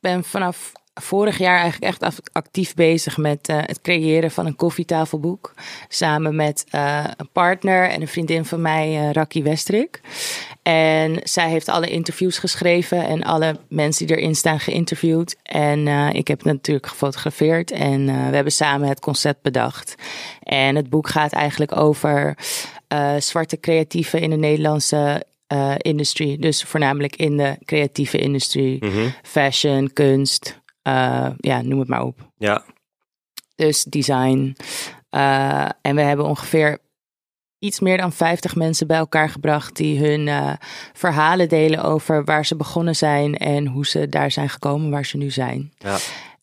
[0.00, 0.72] ben vanaf
[1.02, 5.54] vorig jaar eigenlijk echt actief bezig met eh, het creëren van een koffietafelboek.
[5.88, 10.00] Samen met eh, een partner en een vriendin van mij, eh Raki Westrik.
[10.62, 15.36] En zij heeft alle interviews geschreven en alle mensen die erin staan geïnterviewd.
[15.42, 19.94] En ik heb het natuurlijk gefotografeerd en we hebben samen het concept bedacht.
[20.42, 22.36] En het boek gaat eigenlijk over
[23.18, 25.26] zwarte creatieven in de Nederlandse
[25.76, 26.38] industrie.
[26.38, 28.84] Dus voornamelijk in de creatieve industrie.
[28.84, 29.08] Mhm.
[29.22, 32.30] Fashion, kunst, eh, ja, noem het maar op.
[32.36, 32.64] Ja,
[33.54, 34.56] Dus design.
[35.08, 36.78] Eh, en we hebben ongeveer
[37.58, 40.52] iets meer dan 50 mensen bij elkaar gebracht die hun eh,
[40.92, 45.16] verhalen delen over waar ze begonnen zijn en hoe ze daar zijn gekomen waar ze
[45.16, 45.72] nu zijn.
[45.78, 45.96] ja.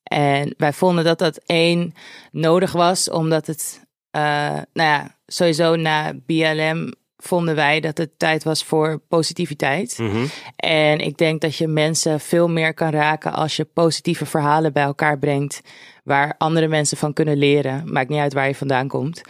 [0.04, 1.94] En wij vonden dat dat één
[2.32, 8.64] nodig was, omdat het, nou ja, sowieso na BLM vonden wij dat het tijd was
[8.64, 9.98] voor positiviteit.
[9.98, 10.26] Mhm.
[10.56, 14.84] En ik denk dat je mensen veel meer kan raken als je positieve verhalen bij
[14.84, 15.62] elkaar brengt,
[16.04, 17.92] waar andere mensen van kunnen leren.
[17.92, 19.22] Maakt niet uit waar je vandaan komt.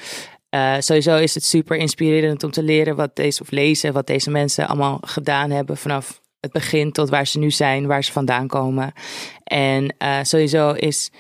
[0.50, 4.32] Eh, sowieso is het super inspirerend om te leren wat deze, of lezen wat deze
[4.32, 8.48] mensen allemaal gedaan hebben vanaf het begin tot waar ze nu zijn, waar ze vandaan
[8.48, 8.94] komen.
[9.44, 11.12] En eh, sowieso is,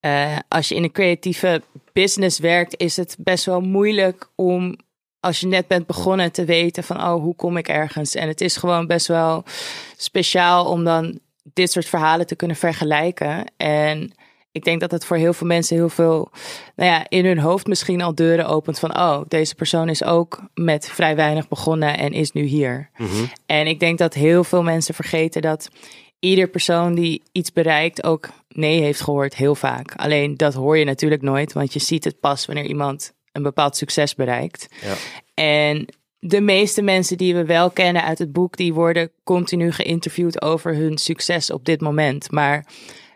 [0.00, 4.76] eh, als je in een creatieve business werkt, is het best wel moeilijk om,
[5.24, 8.14] als je net bent begonnen, te weten van, oh, hoe kom ik ergens?
[8.14, 9.44] En het is gewoon best wel
[9.96, 11.18] speciaal om dan
[11.52, 13.44] dit soort verhalen te kunnen vergelijken.
[13.56, 14.12] En
[14.52, 16.30] ik denk dat het voor heel veel mensen heel veel,
[16.76, 20.40] nou ja, in hun hoofd misschien al deuren opent van, oh, deze persoon is ook
[20.54, 22.90] met vrij weinig begonnen en is nu hier.
[22.96, 23.24] Mhm.
[23.46, 25.68] En ik denk dat heel veel mensen vergeten dat
[26.18, 29.94] ieder persoon die iets bereikt ook nee heeft gehoord, heel vaak.
[29.96, 33.76] Alleen dat hoor je natuurlijk nooit, want je ziet het pas wanneer iemand een bepaald
[33.76, 34.68] succes bereikt.
[34.82, 34.94] Ja.
[35.34, 35.86] En
[36.18, 40.74] de meeste mensen die we wel kennen uit het boek, die worden continu geïnterviewd over
[40.74, 42.30] hun succes op dit moment.
[42.30, 42.66] Maar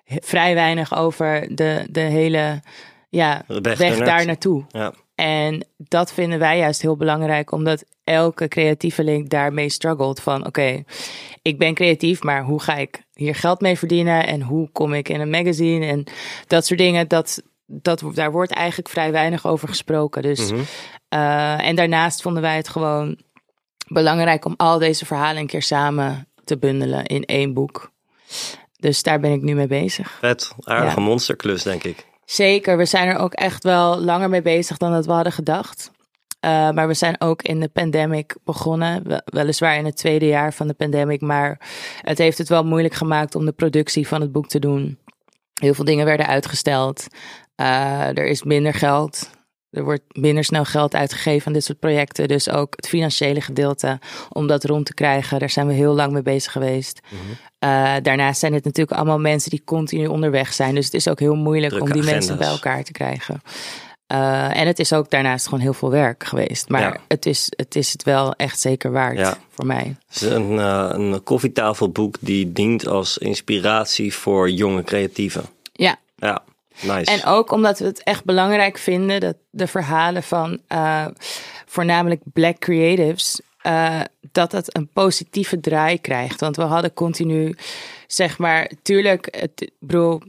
[0.06, 2.60] vrij weinig over de, de hele
[3.08, 4.64] ja, De weg daar naartoe.
[4.68, 4.92] Ja.
[5.14, 10.20] En dat vinden wij juist heel belangrijk, omdat elke creatieveling daarmee struggelt.
[10.20, 10.82] Van oké,
[11.42, 14.26] ik ben creatief, maar hoe ga ik hier geld mee verdienen?
[14.26, 15.86] En hoe kom ik in een magazine?
[15.86, 16.04] En
[16.46, 20.22] dat soort dingen, dat, dat, daar wordt eigenlijk vrij weinig over gesproken.
[20.22, 20.60] Dus, Mhm.
[21.08, 23.18] eh, en daarnaast vonden wij het gewoon
[23.86, 27.90] belangrijk om al deze verhalen een keer samen te bundelen in één boek.
[28.76, 30.10] Dus daar ben ik nu mee bezig.
[30.20, 31.06] Vet, aardige Ja.
[31.06, 32.06] monsterklus, denk ik.
[32.24, 35.90] Zeker, we zijn er ook echt wel langer mee bezig dan dat we hadden gedacht.
[36.44, 39.02] Uh, maar we zijn ook in de pandemic begonnen.
[39.08, 41.20] We- Weliswaar in het tweede jaar van de pandemic.
[41.20, 41.60] Maar
[42.00, 44.98] het heeft het wel moeilijk gemaakt om de productie van het boek te doen.
[45.54, 47.06] Heel veel dingen werden uitgesteld.
[47.60, 49.30] Uh, er is minder geld.
[49.70, 52.28] Er wordt minder snel geld uitgegeven aan dit soort projecten.
[52.28, 55.38] Dus ook het financiële gedeelte om dat rond te krijgen.
[55.38, 57.00] Daar zijn we heel lang mee bezig geweest.
[57.64, 60.74] Uh, daarnaast zijn het natuurlijk allemaal mensen die continu onderweg zijn.
[60.74, 63.40] Dus het is ook heel moeilijk Drukke om die mensen bij elkaar te krijgen.
[64.12, 66.68] Uh, en het is ook daarnaast gewoon heel veel werk geweest.
[66.68, 66.96] Maar Ja.
[67.08, 69.38] het, is, het is het wel echt zeker waard Ja.
[69.50, 69.96] voor mij.
[70.06, 75.44] Het is een, eh, een koffietafelboek die dient als inspiratie voor jonge creatieven.
[75.72, 76.42] Ja, Ja,
[76.82, 77.10] nice.
[77.10, 81.06] En ook omdat we het echt belangrijk vinden dat de verhalen van eh,
[81.66, 84.00] voornamelijk black creatives, eh,
[84.32, 86.40] dat het een positieve draai krijgt.
[86.40, 87.56] Want we hadden continu,
[88.06, 90.22] zeg maar, tuurlijk, het, bedoel,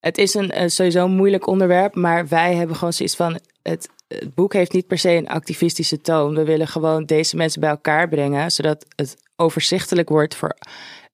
[0.00, 3.88] het is een eh, sowieso een moeilijk onderwerp, maar wij hebben gewoon zoiets van, het,
[4.08, 6.34] het boek heeft niet per se een activistische toon.
[6.34, 10.56] We willen gewoon deze mensen bij elkaar brengen, zodat het overzichtelijk wordt voor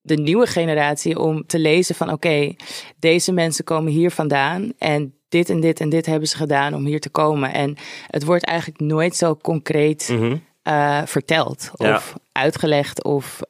[0.08, 2.54] de nieuwe generatie om te lezen van oké,
[2.98, 6.84] deze mensen komen hier vandaan en dit en dit en dit hebben ze gedaan om
[6.86, 7.52] hier te komen.
[7.52, 10.36] En het wordt eigenlijk nooit zo concreet Mhm.
[10.62, 11.94] eh, verteld Ja.
[11.94, 13.40] of uitgelegd of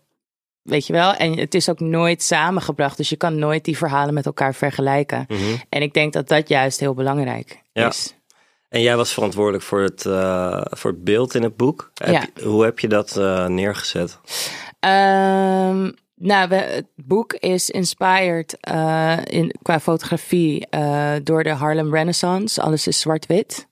[0.62, 1.14] weet je wel.
[1.14, 5.24] En het is ook nooit samengebracht, dus je kan nooit die verhalen met elkaar vergelijken.
[5.28, 5.40] Mhm.
[5.68, 7.88] En ik denk dat dat juist heel belangrijk Ja.
[7.88, 8.12] is.
[8.68, 11.90] En jij was verantwoordelijk voor het, eh, voor het beeld in het boek.
[11.94, 12.26] Heb Ja.
[12.34, 14.18] je- hoe heb je dat eh, neergezet?
[14.80, 22.62] Ehm, nou, het boek is inspired eh, in, qua fotografie eh, door de Harlem Renaissance.
[22.62, 23.66] Alles is zwart-wit.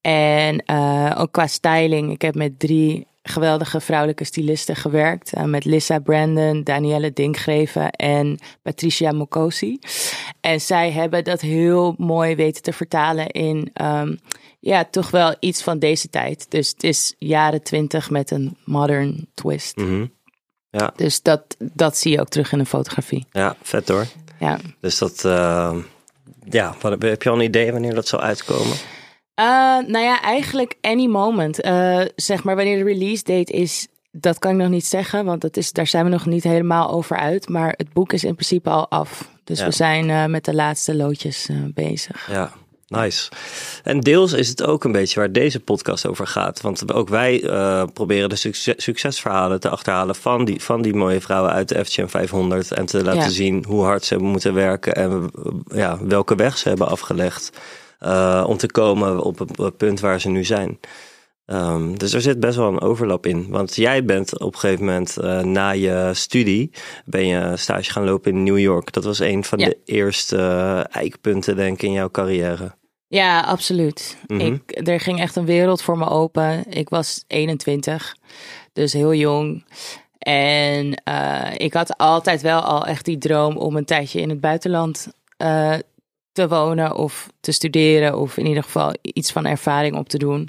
[0.00, 2.10] En eh, ook qua styling.
[2.10, 5.32] Ik heb met drie geweldige vrouwelijke stylisten gewerkt.
[5.32, 9.78] eh, met Lissa Brandon, Danielle Dinkgreven en Patricia Mokosi.
[10.40, 14.16] En zij hebben dat heel mooi weten te vertalen in ehm,
[14.60, 16.50] ja, toch wel iets van deze tijd.
[16.50, 19.76] Dus het is jaren twintig met een modern twist.
[19.76, 20.06] Mhm.
[20.78, 23.26] Ja, Dus dat, dat zie je ook terug in de fotografie.
[23.32, 24.06] ja, vet hoor.
[24.38, 24.58] Ja.
[24.80, 25.76] Dus dat, eh,
[26.44, 28.76] ja, wat, heb je al een idee wanneer dat zal uitkomen?
[29.34, 29.44] Eh,
[29.86, 31.60] nou ja, eigenlijk any moment.
[31.60, 35.40] Eh, zeg maar wanneer de release date is, dat kan ik nog niet zeggen, want
[35.40, 37.48] dat is, daar zijn we nog niet helemaal over uit.
[37.48, 39.30] Maar het boek is in principe al af.
[39.44, 39.64] Dus Ja.
[39.64, 42.28] we zijn eh, met de laatste loodjes bezig.
[42.30, 42.52] Ja,
[43.00, 43.30] nice.
[43.84, 46.60] En deels is het ook een beetje waar deze podcast over gaat.
[46.60, 51.20] Want ook wij eh, proberen de succes, succesverhalen te achterhalen van die, van die mooie
[51.20, 52.72] vrouwen uit de FGM 500.
[52.72, 53.28] En te laten Ja.
[53.28, 57.50] zien hoe hard ze hebben moeten werken en eh, ja, welke weg ze hebben afgelegd.
[57.98, 60.78] eh, om te komen op het, punt waar ze nu zijn.
[61.46, 63.46] Ehm, dus er zit best wel een overlap in.
[63.50, 66.70] Want jij bent op een gegeven moment na je studie
[67.04, 68.92] ben je stage gaan lopen in New York.
[68.92, 69.66] Dat was een van Ja.
[69.68, 70.36] de eerste
[70.90, 72.74] eikpunten, denk ik, in jouw carrière.
[73.12, 74.16] Ja, absoluut.
[74.26, 74.40] Mhm.
[74.40, 76.64] ik, er ging echt een wereld voor me open.
[76.68, 78.16] Ik was 21,
[78.72, 79.64] dus heel jong.
[80.18, 84.40] En eh, ik had altijd wel al echt die droom om een tijdje in het
[84.40, 85.74] buitenland eh,
[86.32, 88.18] te wonen of te studeren.
[88.18, 90.48] Of in ieder geval iets van ervaring op te doen.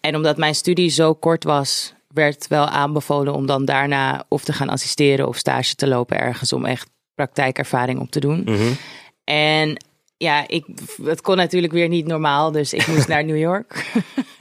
[0.00, 4.52] En omdat mijn studie zo kort was, werd wel aanbevolen om dan daarna of te
[4.52, 8.42] gaan assisteren of stage te lopen ergens om echt praktijkervaring op te doen.
[8.44, 8.72] Mhm.
[9.24, 9.76] En
[10.18, 10.66] ja, ik,
[11.02, 13.84] het kon natuurlijk weer niet normaal, dus ik moest naar New York.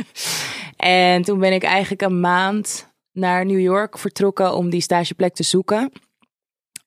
[0.78, 5.44] en toen ben ik eigenlijk een maand naar New York vertrokken om die stageplek te
[5.44, 5.92] zoeken.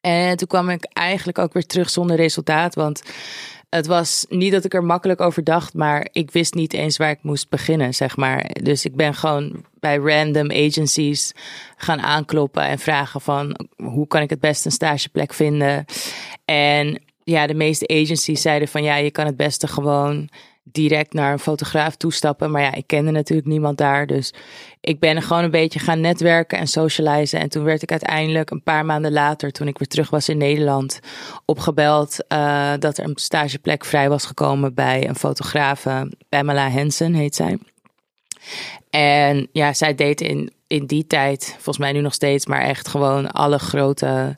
[0.00, 3.03] En toen kwam ik eigenlijk ook weer terug zonder resultaat, want
[3.68, 7.11] het was niet dat ik er makkelijk over dacht, maar ik wist niet eens waar
[7.11, 8.50] ik moest beginnen, zeg maar.
[8.62, 11.33] Dus ik ben gewoon bij random agencies
[11.76, 15.85] gaan aankloppen en vragen van hoe kan ik het best een stageplek vinden.
[16.44, 20.29] En ja, de meeste agencies zeiden van ja, je kan het beste gewoon
[20.62, 22.51] direct naar een fotograaf toestappen.
[22.51, 24.07] Maar ja, ik kende natuurlijk niemand daar.
[24.07, 24.33] Dus
[24.81, 27.40] ik ben gewoon een beetje gaan netwerken en socializen.
[27.40, 30.38] En toen werd ik uiteindelijk een paar maanden later, toen ik weer terug was in
[30.38, 31.01] Nederland,
[31.45, 37.35] opgebeld eh, dat er een stageplek vrij was gekomen bij een fotografe, Pamela Hensen heet
[37.35, 37.59] zij.
[38.90, 42.88] En ja, zij deed in, in die tijd, volgens mij nu nog steeds, maar echt
[42.88, 44.37] gewoon alle grote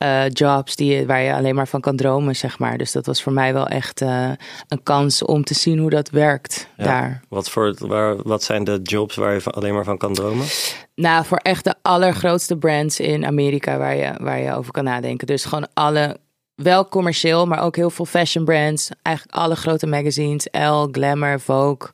[0.00, 2.78] eh, jobs die waar je alleen maar van kan dromen, zeg maar.
[2.78, 4.30] Dus dat was voor mij wel echt eh,
[4.68, 6.84] een kans om te zien hoe dat werkt Ja.
[6.84, 7.20] daar.
[7.28, 10.46] Wat, voor, waar, wat zijn de jobs waar je van- alleen maar van kan dromen?
[10.94, 15.26] Nou, voor echt de allergrootste brands in Amerika waar je, waar je over kan nadenken.
[15.26, 16.16] Dus gewoon alle,
[16.54, 18.90] wel commercieel, maar ook heel veel fashion brands.
[19.02, 21.90] Eigenlijk alle grote magazines, Elle, Glamour, Vogue,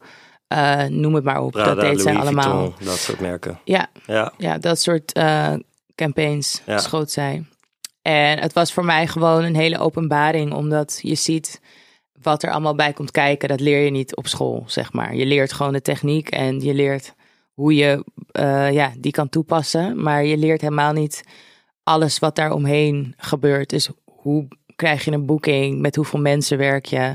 [0.48, 1.52] eh, noem het maar op.
[1.52, 2.42] Prada, dat deed zij allemaal.
[2.60, 3.58] Vuitton, dat soort merken.
[3.64, 5.52] Ja, Ja, ja, dat soort eh,
[5.94, 6.78] campaigns Ja.
[6.78, 7.44] schoot zij.
[8.06, 11.60] En het was voor mij gewoon een hele openbaring, omdat je ziet
[12.22, 13.48] wat er allemaal bij komt kijken.
[13.48, 15.14] Dat leer je niet op school, zeg maar.
[15.14, 17.14] Je leert gewoon de techniek en je leert
[17.52, 20.02] hoe je eh, ja, die kan toepassen.
[20.02, 21.24] Maar je leert helemaal niet
[21.82, 23.70] alles wat daar omheen gebeurt.
[23.70, 25.80] Dus hoe krijg je een boeking?
[25.80, 27.14] Met hoeveel mensen werk je?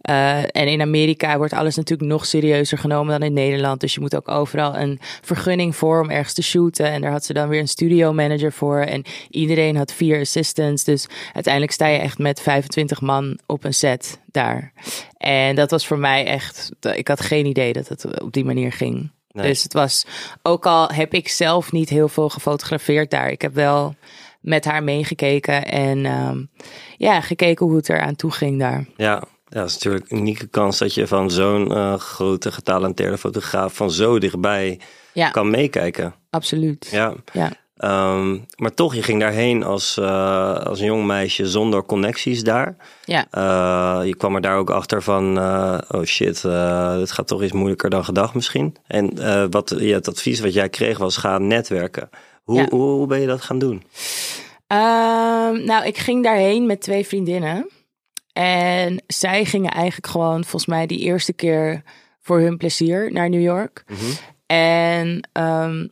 [0.00, 3.80] Eh, en in Amerika wordt alles natuurlijk nog serieuzer genomen dan in Nederland.
[3.80, 6.86] Dus je moet ook overal een vergunning voor om ergens te shooten.
[6.86, 8.80] En daar had ze dan weer een studio manager voor.
[8.80, 10.84] En iedereen had vier assistants.
[10.84, 14.72] Dus uiteindelijk sta je echt met 25 man op een set daar.
[15.16, 16.70] En dat was voor mij echt.
[16.94, 19.10] Ik had geen idee dat het op die manier ging.
[19.32, 19.46] Nee.
[19.46, 20.06] Dus het was,
[20.42, 23.30] ook al heb ik zelf niet heel veel gefotografeerd daar.
[23.30, 23.94] Ik heb wel
[24.40, 26.44] met haar meegekeken en ehm,
[26.96, 28.84] ja, gekeken hoe het eraan toe ging daar.
[28.96, 29.22] ja.
[29.52, 33.74] Ja, dat is natuurlijk een unieke kans dat je van zo'n eh, grote getalenteerde fotograaf
[33.74, 34.80] van zo dichtbij
[35.12, 36.14] Ja, kan meekijken.
[36.30, 36.88] absoluut.
[36.90, 37.14] Ja.
[37.32, 37.50] Ja.
[37.76, 42.76] Ehm, maar toch, je ging daarheen als, eh, als een jong meisje zonder connecties daar.
[43.04, 43.26] Ja.
[43.30, 45.38] Eh, je kwam er daar ook achter van,
[45.90, 46.42] oh shit,
[46.98, 48.76] dit gaat toch iets moeilijker dan gedacht misschien.
[48.86, 49.10] En
[49.50, 52.08] wat, ja, het advies wat jij kreeg was, ga netwerken.
[52.50, 52.66] Hoe, Ja.
[52.70, 53.82] hoe, hoe ben je dat gaan doen?
[54.66, 57.68] Ehm, nou, ik ging daarheen met twee vriendinnen.
[58.32, 61.82] En zij gingen eigenlijk gewoon, volgens mij, die eerste keer
[62.20, 63.84] voor hun plezier naar New York.
[64.46, 65.86] En ehm,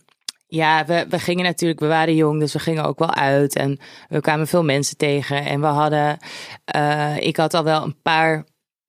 [0.47, 3.57] ja, we, we gingen natuurlijk, we waren jong, dus we gingen ook wel uit.
[3.57, 5.45] En we kwamen veel mensen tegen.
[5.45, 6.19] En we hadden,
[6.65, 8.45] eh, ik had al wel een paar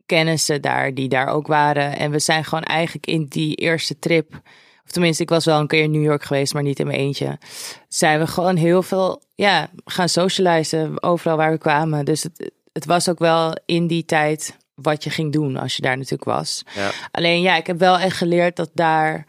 [0.05, 1.97] kennissen daar die daar ook waren.
[1.97, 4.41] En we zijn gewoon eigenlijk in die eerste trip,
[4.89, 6.99] of tenminste, ik was wel een keer in New York geweest, maar niet in mijn
[6.99, 7.37] eentje.
[7.87, 12.05] Zijn we gewoon heel veel, ja, gaan socializen overal waar we kwamen.
[12.05, 15.81] Dus het, het was ook wel in die tijd wat je ging doen als je
[15.81, 16.63] daar natuurlijk was.
[16.75, 16.91] Ja.
[17.11, 19.25] Alleen ja, ik heb wel echt geleerd dat daar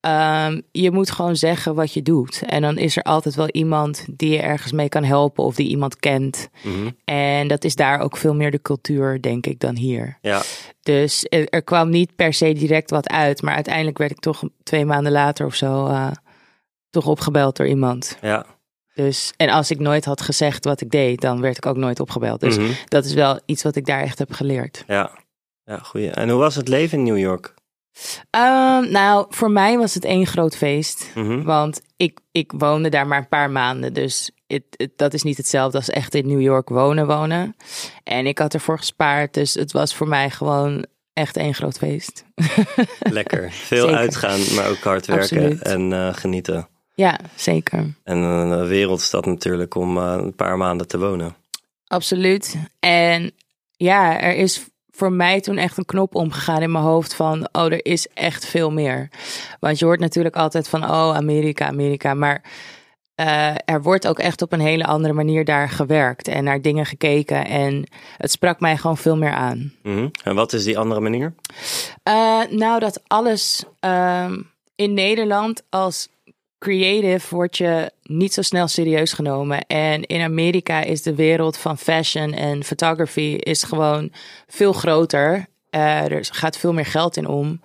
[0.00, 2.42] Ehm, je moet gewoon zeggen wat je doet.
[2.46, 5.68] En dan is er altijd wel iemand die je ergens mee kan helpen of die
[5.68, 6.48] iemand kent.
[6.62, 6.88] Mhm.
[7.04, 10.18] En dat is daar ook veel meer de cultuur, denk ik, dan hier.
[10.20, 10.42] Ja,
[10.82, 13.42] Dus er, kwam niet per se direct wat uit.
[13.42, 16.10] Maar uiteindelijk werd ik toch twee maanden later of zo eh,
[16.90, 18.18] toch opgebeld door iemand.
[18.20, 18.46] ja.
[18.94, 22.00] Dus, en als ik nooit had gezegd wat ik deed, dan werd ik ook nooit
[22.00, 22.40] opgebeld.
[22.40, 22.70] Dus Mhm.
[22.84, 24.84] dat is wel iets wat ik daar echt heb geleerd.
[24.86, 25.10] Ja,
[25.64, 26.10] ja goeie.
[26.10, 27.54] En hoe was het leven in New York?
[28.30, 31.10] Ehm, nou, voor mij was het één groot feest.
[31.14, 31.42] Mhm.
[31.42, 33.92] Want ik, ik woonde daar maar een paar maanden.
[33.92, 37.56] Dus het, het- dat is niet hetzelfde als echt in New York wonen wonen.
[38.04, 39.34] En ik had ervoor gespaard.
[39.34, 42.24] Dus het was voor mij gewoon echt één groot feest.
[43.00, 43.52] Lekker.
[43.52, 43.96] Veel Zeker.
[43.98, 45.62] uitgaan, maar ook hard werken Absoluut.
[45.62, 46.68] en eh, genieten.
[46.94, 47.94] Ja, zeker.
[48.04, 51.36] En een wereldstad natuurlijk om eh, een paar maanden te wonen.
[51.86, 52.56] Absoluut.
[52.80, 53.32] En
[53.76, 54.66] ja, er is
[54.98, 58.46] voor mij toen echt een knop omgegaan in mijn hoofd van, oh, er is echt
[58.46, 59.08] veel meer.
[59.60, 62.14] Want je hoort natuurlijk altijd van, oh, Amerika, Amerika.
[62.14, 62.42] Maar
[63.14, 66.86] eh, er wordt ook echt op een hele andere manier daar gewerkt en naar dingen
[66.86, 67.46] gekeken.
[67.46, 67.84] En
[68.16, 69.72] het sprak mij gewoon veel meer aan.
[69.82, 70.08] Mhm.
[70.24, 71.34] En wat is die andere manier?
[72.02, 74.42] Eh, nou, dat alles ehm,
[74.74, 76.08] in Nederland als
[76.58, 79.66] creative word je niet zo snel serieus genomen.
[79.66, 84.12] En in Amerika is de wereld van fashion en photography is gewoon
[84.46, 85.46] veel groter.
[85.70, 87.60] Eh, er gaat veel meer geld in om.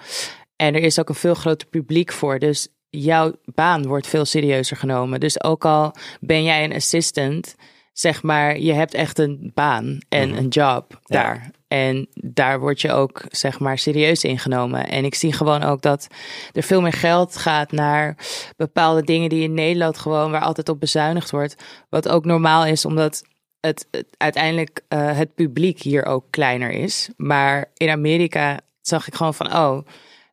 [0.56, 2.40] En er is ook een veel groter publiek voor.
[2.40, 5.20] Dus jouw baan wordt veel serieuzer genomen.
[5.20, 7.56] Dus ook al ben jij een assistant,
[7.94, 11.52] zeg maar, je hebt echt een baan en een job Ja.
[11.74, 14.88] En daar word je ook, zeg maar, serieus ingenomen.
[14.88, 16.08] En ik zie gewoon ook dat
[16.52, 18.18] er veel meer geld gaat naar
[18.58, 21.56] bepaalde dingen die in Nederland gewoon, waar altijd op bezuinigd wordt.
[21.90, 23.24] Wat ook normaal is, omdat
[23.60, 27.10] het, het uiteindelijk eh, het publiek hier ook kleiner is.
[27.18, 29.88] Maar in Amerika zag ik gewoon van, oh,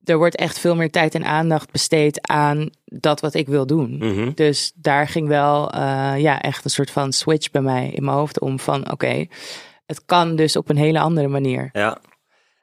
[0.04, 3.96] er wordt echt veel meer tijd en aandacht besteed aan dat wat ik wil doen.
[3.98, 4.30] Mhm.
[4.34, 8.16] Dus daar ging wel eh, ja, echt een soort van switch bij mij in mijn
[8.16, 9.26] hoofd om van oké,
[9.90, 11.68] het kan dus op een hele andere manier.
[11.72, 11.98] Ja.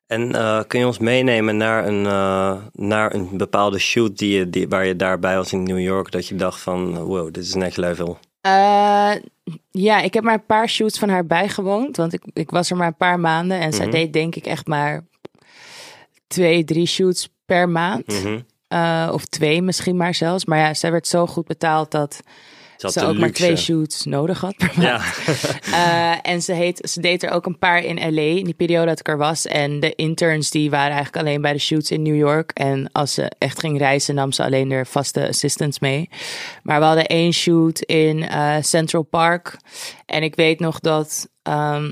[0.07, 4.49] En eh, kun je ons meenemen naar een, eh, naar een bepaalde shoot die je,
[4.49, 7.53] die, waar je daarbij was in New York, dat je dacht van wow, dit is
[7.53, 8.17] next level.
[8.41, 9.11] Eh,
[9.71, 12.77] ja, ik heb maar een paar shoots van haar bijgewoond, want ik, ik was er
[12.77, 13.95] maar een paar maanden en zij Mhm.
[13.95, 15.05] deed denk ik echt maar
[16.27, 18.07] twee, drie shoots per maand.
[18.07, 18.39] Mhm.
[19.11, 20.45] Of twee misschien maar zelfs.
[20.45, 22.21] Maar ja, zij werd zo goed betaald dat
[22.77, 24.81] Ze ze ook maar twee shoots nodig had per maand.
[24.81, 25.01] Ja.
[25.61, 28.85] Eh, en ze, heet, ze deed er ook een paar in LA in die periode
[28.85, 29.45] dat ik er was.
[29.45, 32.51] En de interns die waren eigenlijk alleen bij de shoots in New York.
[32.51, 36.09] En als ze echt ging reizen nam ze alleen de vaste assistants mee.
[36.63, 39.57] Maar we hadden één shoot in eh, Central Park.
[40.05, 41.91] En ik weet nog dat ehm,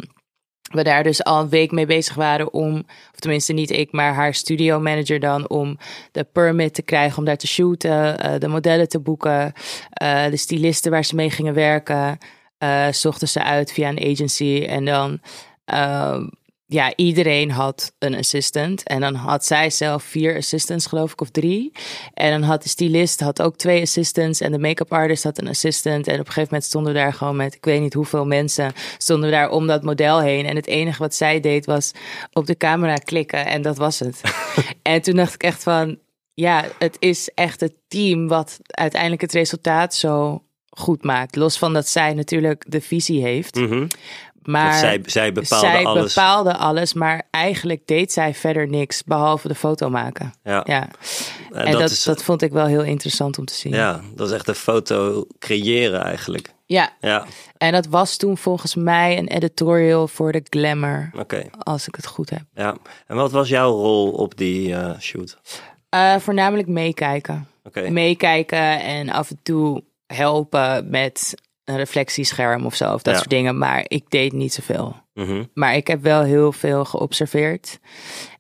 [0.72, 2.76] we daar dus al een week mee bezig waren om,
[3.14, 5.78] of tenminste niet ik, maar haar studio manager dan, om
[6.12, 9.54] de permit te krijgen om daar te shooten, eh, de modellen te boeken,
[9.90, 12.18] eh, de stylisten waar ze mee gingen werken,
[12.58, 15.20] eh, zochten ze uit via een agency en dan,
[15.66, 16.28] ehm,
[16.68, 21.30] ja, iedereen had een assistant en dan had zij zelf vier assistants geloof ik of
[21.30, 21.72] drie
[22.14, 25.48] en dan had de stylist had ook twee assistants en de make-up artist had een
[25.48, 28.26] assistant en op een gegeven moment stonden we daar gewoon met ik weet niet hoeveel
[28.26, 31.92] mensen stonden we daar om dat model heen en het enige wat zij deed was
[32.34, 34.22] op de camera klikken en dat was het.
[34.82, 36.00] en toen dacht ik echt van
[36.34, 41.36] ja, het is echt het team wat uiteindelijk het resultaat zo goed maakt.
[41.36, 43.56] Los van dat zij natuurlijk de visie heeft.
[43.56, 43.88] Mhm.
[44.46, 46.14] Maar zij, zij bepaalde zij alles.
[46.14, 50.34] bepaalde alles, maar eigenlijk deed zij verder niks behalve de foto maken.
[50.44, 50.62] ja.
[50.66, 50.90] Ja,
[51.52, 53.74] En, en dat, is, dat vond ik wel heel interessant om te zien.
[53.74, 56.54] ja, dat is echt een foto creëren eigenlijk.
[56.66, 57.26] ja, Ja,
[57.58, 61.44] en dat was toen volgens mij een editorial voor de Glamour, oké.
[61.60, 62.44] als ik het goed heb.
[62.54, 62.76] Ja.
[63.08, 65.38] En wat was jouw rol op die eh, shoot?
[65.90, 67.48] Eh, voornamelijk meekijken.
[67.64, 67.90] Oké.
[67.90, 73.20] Meekijken en af en toe helpen met een reflectiescherm of zo, of dat Ja.
[73.20, 73.58] soort dingen.
[73.58, 74.96] Maar ik deed niet zoveel.
[75.14, 75.44] Mhm.
[75.54, 77.80] Maar ik heb wel heel veel geobserveerd.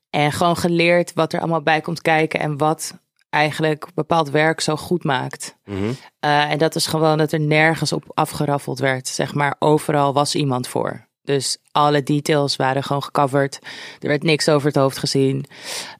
[0.10, 4.76] En gewoon geleerd wat er allemaal bij komt kijken en wat eigenlijk bepaald werk zo
[4.76, 5.58] goed maakt.
[5.66, 5.92] Mhm.
[6.20, 9.08] Eh, en dat is gewoon dat er nergens op afgeraffeld werd.
[9.08, 11.08] Zeg maar, overal was iemand voor.
[11.22, 13.60] Dus alle details waren gewoon gecoverd.
[14.00, 15.46] Er werd niks over het hoofd gezien.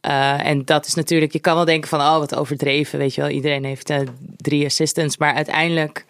[0.02, 3.00] Eh, en dat is natuurlijk, je kan wel denken van, oh, wat overdreven.
[3.00, 4.00] Weet je wel, iedereen heeft eh,
[4.38, 5.18] drie assistants.
[5.18, 6.06] Maar uiteindelijk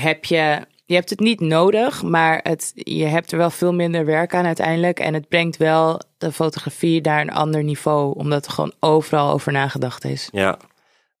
[0.00, 4.04] heb je, je hebt het niet nodig, maar het, je hebt er wel veel minder
[4.04, 5.00] werk aan uiteindelijk.
[5.00, 9.52] En het brengt wel de fotografie naar een ander niveau, omdat er gewoon overal over
[9.52, 10.28] nagedacht is.
[10.32, 10.58] Ja.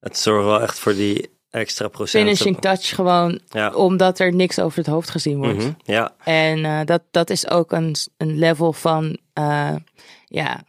[0.00, 2.24] Het zorgt wel echt voor die extra procent.
[2.24, 3.72] Finishing touch gewoon, Ja.
[3.74, 5.58] omdat er niks over het hoofd gezien wordt.
[5.58, 5.70] Mhm.
[5.84, 6.14] Ja.
[6.24, 9.74] En eh, dat, dat is ook een, een level van, eh,
[10.24, 10.62] ja,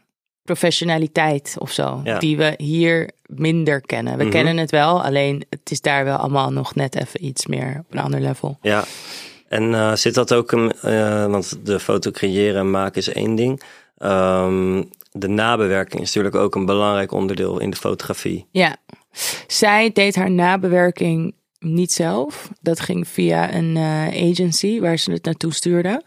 [0.47, 2.01] professionaliteit of zo.
[2.03, 2.19] Ja.
[2.19, 4.17] Die we hier minder kennen.
[4.17, 4.31] We Mhm.
[4.31, 7.93] kennen het wel, alleen het is daar wel allemaal nog net even iets meer op
[7.93, 8.57] een ander level.
[8.61, 8.83] Ja,
[9.47, 13.35] en eh, zit dat ook, een, eh, want de foto creëren en maken is één
[13.35, 13.61] ding.
[13.97, 18.45] Ehm, de nabewerking is natuurlijk ook een belangrijk onderdeel in de fotografie.
[18.51, 18.75] Ja,
[19.47, 22.49] zij deed haar nabewerking niet zelf.
[22.61, 26.03] Dat ging via een eh, agency waar ze het naartoe stuurde.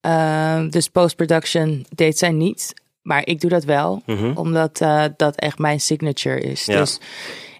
[0.00, 2.74] Ehm, dus post-production deed zij niet.
[3.06, 4.36] Maar ik doe dat wel, Mhm.
[4.36, 6.64] omdat eh, dat echt mijn signature is.
[6.64, 6.78] Ja.
[6.78, 6.98] Dus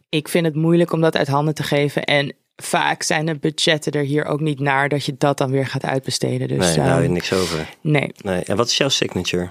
[0.09, 2.05] ik vind het moeilijk om dat uit handen te geven.
[2.05, 5.66] En vaak zijn de budgetten er hier ook niet naar dat je dat dan weer
[5.66, 6.49] gaat uitbesteden.
[6.49, 7.68] Dus nee, daar hou je ehm, niks over.
[7.80, 8.12] nee.
[8.22, 8.42] Nee.
[8.44, 9.51] En wat is jouw signature?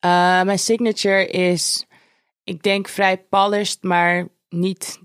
[0.00, 1.84] Eh, mijn signature is,
[2.44, 4.98] ik denk vrij polished, maar niet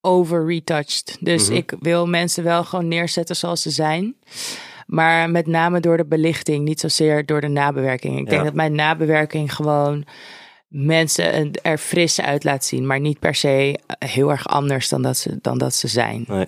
[0.00, 1.16] over-retouched.
[1.20, 1.56] Dus Mhm.
[1.56, 4.16] ik wil mensen wel gewoon neerzetten zoals ze zijn.
[4.86, 8.18] Maar met name door de belichting, niet zozeer door de nabewerking.
[8.18, 8.44] Ik denk Ja.
[8.44, 10.04] dat mijn nabewerking gewoon
[10.68, 12.86] mensen een- er fris uit laat zien.
[12.86, 16.24] Maar niet per se eh, heel erg anders dan dat ze, dan dat ze zijn.
[16.28, 16.46] Nee.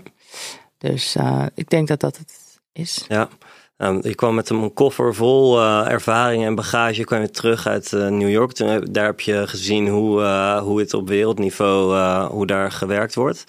[0.79, 3.05] Dus eh, ik denk dat dat het is.
[3.09, 3.29] Ja.
[3.77, 7.93] Ehm, je kwam met een koffer vol eh, ervaring en bagage kwam je terug uit
[7.93, 8.53] New York.
[8.53, 10.23] Toen, daar heb je gezien hoe,
[10.63, 11.97] hoe het op wereldniveau,
[12.33, 13.45] hoe daar gewerkt wordt.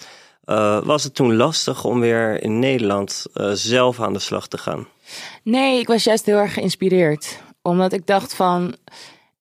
[0.48, 4.58] Eh, was het toen lastig om weer in Nederland eh, zelf aan de slag te
[4.58, 4.86] gaan?
[5.42, 7.42] Nee, ik was juist heel erg geïnspireerd.
[7.62, 8.74] Omdat ik dacht van,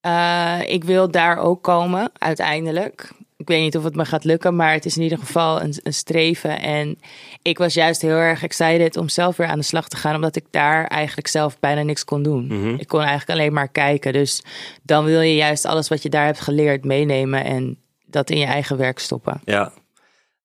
[0.01, 3.11] eh, ik wil daar ook komen, uiteindelijk.
[3.37, 5.73] Ik weet niet of het me gaat lukken, maar het is in ieder geval een,
[5.83, 6.61] een streven.
[6.61, 6.99] En
[7.41, 10.35] ik was juist heel erg excited om zelf weer aan de slag te gaan, omdat
[10.35, 12.47] ik daar eigenlijk zelf bijna niks kon doen.
[12.47, 12.75] Mhm.
[12.77, 14.13] Ik kon eigenlijk alleen maar kijken.
[14.13, 14.43] Dus
[14.83, 18.45] dan wil je juist alles wat je daar hebt geleerd meenemen en dat in je
[18.45, 19.41] eigen werk stoppen.
[19.45, 19.71] Ja.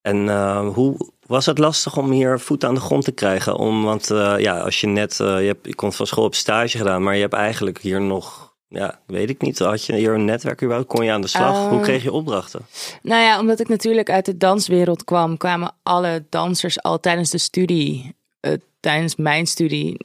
[0.02, 3.56] En eh, hoe was het lastig om hier voet aan de grond te krijgen?
[3.56, 6.34] Om, want eh, ja, als je net, eh, je, hebt, je komt van school op
[6.34, 10.14] stage gedaan, maar je hebt eigenlijk hier nog, ja, weet ik niet, had je hier
[10.14, 10.88] een netwerk überhaupt?
[10.88, 11.68] Kon je aan de slag?
[11.68, 12.66] Hoe kreeg je opdrachten?
[13.02, 17.38] Nou ja, omdat ik natuurlijk uit de danswereld kwam, kwamen alle dansers al tijdens de
[17.38, 18.14] studie,
[18.80, 19.96] tijdens mijn studie,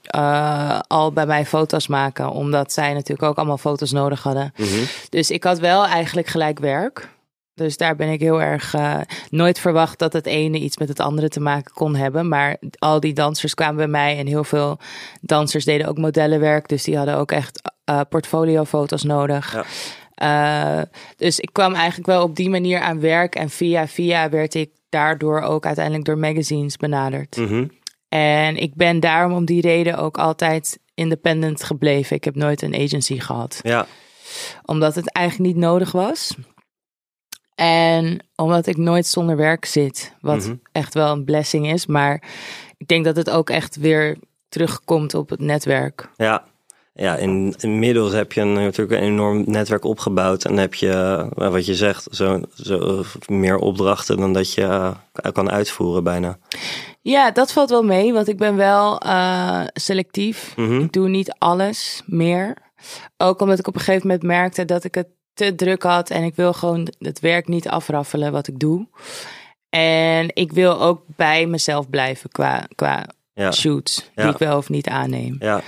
[0.88, 2.30] al bij mij foto's maken.
[2.30, 4.54] Omdat zij natuurlijk ook allemaal foto's nodig hadden.
[4.58, 4.84] Mhm.
[5.10, 7.10] Dus ik had wel eigenlijk gelijk werk.
[7.58, 9.00] Dus daar ben ik heel erg eh,
[9.30, 12.28] nooit verwacht dat het ene iets met het andere te maken kon hebben.
[12.28, 14.80] Maar al die dansers kwamen bij mij en heel veel
[15.22, 16.68] dansers deden ook modellenwerk.
[16.68, 19.54] Dus die hadden ook echt eh, portfoliofoto's nodig.
[19.54, 19.66] Ja.
[20.18, 20.84] Eh,
[21.16, 23.36] dus ik kwam eigenlijk wel op die manier aan werk.
[23.36, 27.38] En via via werd ik daardoor ook uiteindelijk door magazines benaderd.
[27.38, 27.66] Mhm.
[28.10, 32.16] En ik ben daarom om die reden ook altijd independent gebleven.
[32.16, 33.88] Ik heb nooit een agency gehad Ja,
[34.66, 36.36] omdat het eigenlijk niet nodig was.
[37.62, 40.56] En omdat ik nooit zonder werk zit, wat Mhm.
[40.72, 41.86] echt wel een blessing is.
[41.86, 42.24] Maar
[42.78, 44.18] ik denk dat het ook echt weer
[44.50, 46.10] terugkomt op het netwerk.
[46.18, 46.44] ja.
[47.00, 50.46] Ja, in, inmiddels heb je een, natuurlijk een enorm netwerk opgebouwd.
[50.46, 50.90] En heb je,
[51.38, 56.38] eh, wat je zegt, zo, zo meer opdrachten dan dat je eh, kan uitvoeren bijna.
[57.02, 60.54] Ja, dat valt wel mee, want ik ben wel eh, selectief.
[60.56, 60.80] Mhm.
[60.80, 62.58] Ik doe niet alles meer.
[63.18, 65.08] Ook omdat ik op een gegeven moment merkte dat ik het
[65.38, 68.88] te druk had en ik wil gewoon het werk niet afraffelen wat ik doe.
[69.70, 74.30] En ik wil ook bij mezelf blijven qua, qua Ja, shoots die Ja.
[74.30, 75.36] ik wel of niet aanneem.
[75.40, 75.62] ja.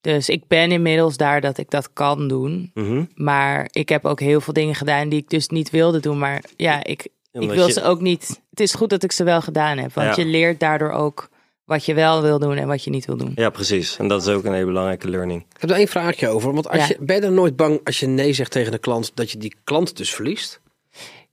[0.00, 2.70] Dus ik ben inmiddels daar dat ik dat kan doen.
[2.74, 3.04] Mhm.
[3.14, 6.18] Maar ik heb ook heel veel dingen gedaan die ik dus niet wilde doen.
[6.18, 8.40] Maar ja, ik, ik wil je- ze ook niet.
[8.50, 9.92] Het is goed dat ik ze wel gedaan heb.
[9.94, 11.28] Want je leert daardoor ook
[11.70, 13.32] wat je wel wil doen en wat je niet wil doen.
[13.34, 13.96] Ja, precies.
[13.96, 15.40] En dat is ook een hele belangrijke learning.
[15.54, 16.52] Ik heb er één vraagje over.
[16.52, 16.86] Want als Ja.
[16.88, 19.38] je, ben je dan nooit bang als je nee zegt tegen de klant, dat je
[19.38, 20.60] die klant dus verliest?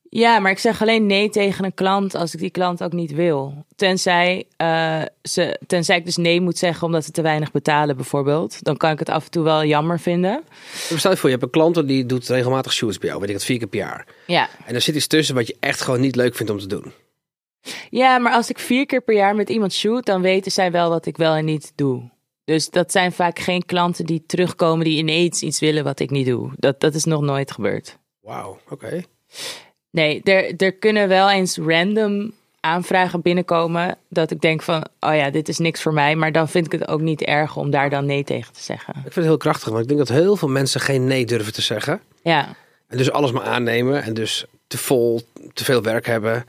[0.09, 3.11] Ja, maar ik zeg alleen nee tegen een klant als ik die klant ook niet
[3.13, 3.65] wil.
[3.75, 8.63] Tenzij, eh, ze, tenzij ik dus nee moet zeggen omdat ze te weinig betalen bijvoorbeeld.
[8.63, 10.43] Dan kan ik het af en toe wel jammer vinden.
[10.95, 13.35] Stel je voor, je hebt een klant die doet regelmatig shoots bij jou, weet ik
[13.35, 14.05] het, vier keer per jaar.
[14.27, 14.49] Ja.
[14.65, 16.93] En er zit iets tussen wat je echt gewoon niet leuk vindt om te doen.
[17.89, 20.89] Ja, maar als ik vier keer per jaar met iemand shoot, dan weten zij wel
[20.89, 22.09] wat ik wel en niet doe.
[22.43, 26.25] Dus dat zijn vaak geen klanten die terugkomen die ineens iets willen wat ik niet
[26.25, 26.51] doe.
[26.55, 27.97] Dat, dat is nog nooit gebeurd.
[28.21, 29.03] Wauw, oké.
[29.91, 35.29] Nee, er, er kunnen wel eens random aanvragen binnenkomen dat ik denk van, oh ja,
[35.29, 36.15] dit is niks voor mij.
[36.15, 38.93] Maar dan vind ik het ook niet erg om daar dan nee tegen te zeggen.
[38.95, 41.53] Ik vind het heel krachtig, want ik denk dat heel veel mensen geen nee durven
[41.53, 42.01] te zeggen.
[42.21, 42.55] Ja,
[42.87, 45.21] En dus alles maar aannemen en dus te vol,
[45.53, 46.45] te veel werk hebben,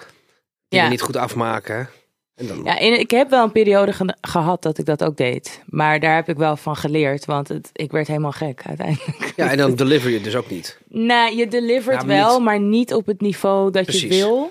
[0.69, 0.91] dingen Ja.
[0.91, 1.89] niet goed afmaken.
[2.35, 5.17] En dan, ja en ik heb wel een periode ge- gehad dat ik dat ook
[5.17, 5.63] deed.
[5.67, 9.33] Maar daar heb ik wel van geleerd, want het, ik werd helemaal gek uiteindelijk.
[9.37, 10.79] ja, en dan deliver je dus ook niet.
[10.89, 14.51] Nou, je delivert Ja, maar wel, niet- maar niet op het niveau dat je wil.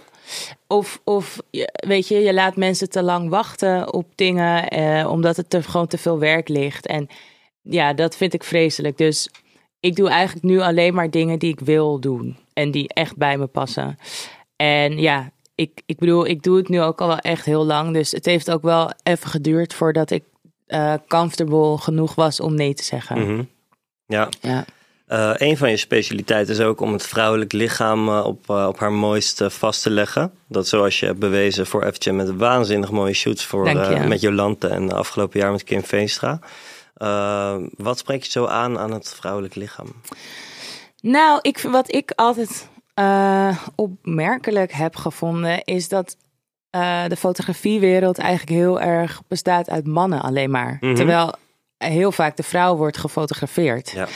[0.68, 5.38] Of, of je- weet je, je laat mensen te lang wachten op dingen, eh, omdat
[5.38, 6.86] het er gewoon te veel werk ligt.
[6.88, 7.08] En
[7.62, 8.98] ja, dat vind ik vreselijk.
[8.98, 9.30] Dus
[9.80, 12.38] ik doe eigenlijk nu alleen maar dingen die ik wil doen.
[12.54, 13.98] En die echt bij me passen.
[14.56, 17.94] En ja, ik, ik bedoel, ik doe het nu ook al wel echt heel lang.
[17.94, 20.24] Dus het heeft ook wel even geduurd voordat ik
[20.68, 23.20] eh comfortable genoeg was om nee te zeggen.
[23.20, 23.44] Mhm.
[24.06, 24.30] Ja.
[24.42, 24.66] Ja.
[25.06, 28.92] Eh, een van je specialiteiten is ook om het vrouwelijk lichaam eh, op, op haar
[28.92, 30.32] mooiste vast te leggen.
[30.48, 34.08] Dat zoals je hebt bewezen voor FGM met waanzinnig mooie shoots voor, je.
[34.08, 36.40] met Jolante en afgelopen jaar met Kim Veenstra.
[37.78, 39.88] Wat spreekt je zo aan aan het vrouwelijk lichaam?
[41.02, 42.68] Nou, ik, wat ik altijd
[42.98, 46.18] eh, opmerkelijk heb gevonden, is dat
[46.70, 50.78] eh, de fotografiewereld eigenlijk heel erg bestaat uit mannen alleen maar.
[50.80, 50.96] Mhm.
[50.96, 51.34] Terwijl
[51.78, 53.90] heel vaak de vrouw wordt gefotografeerd.
[53.90, 54.08] Ja.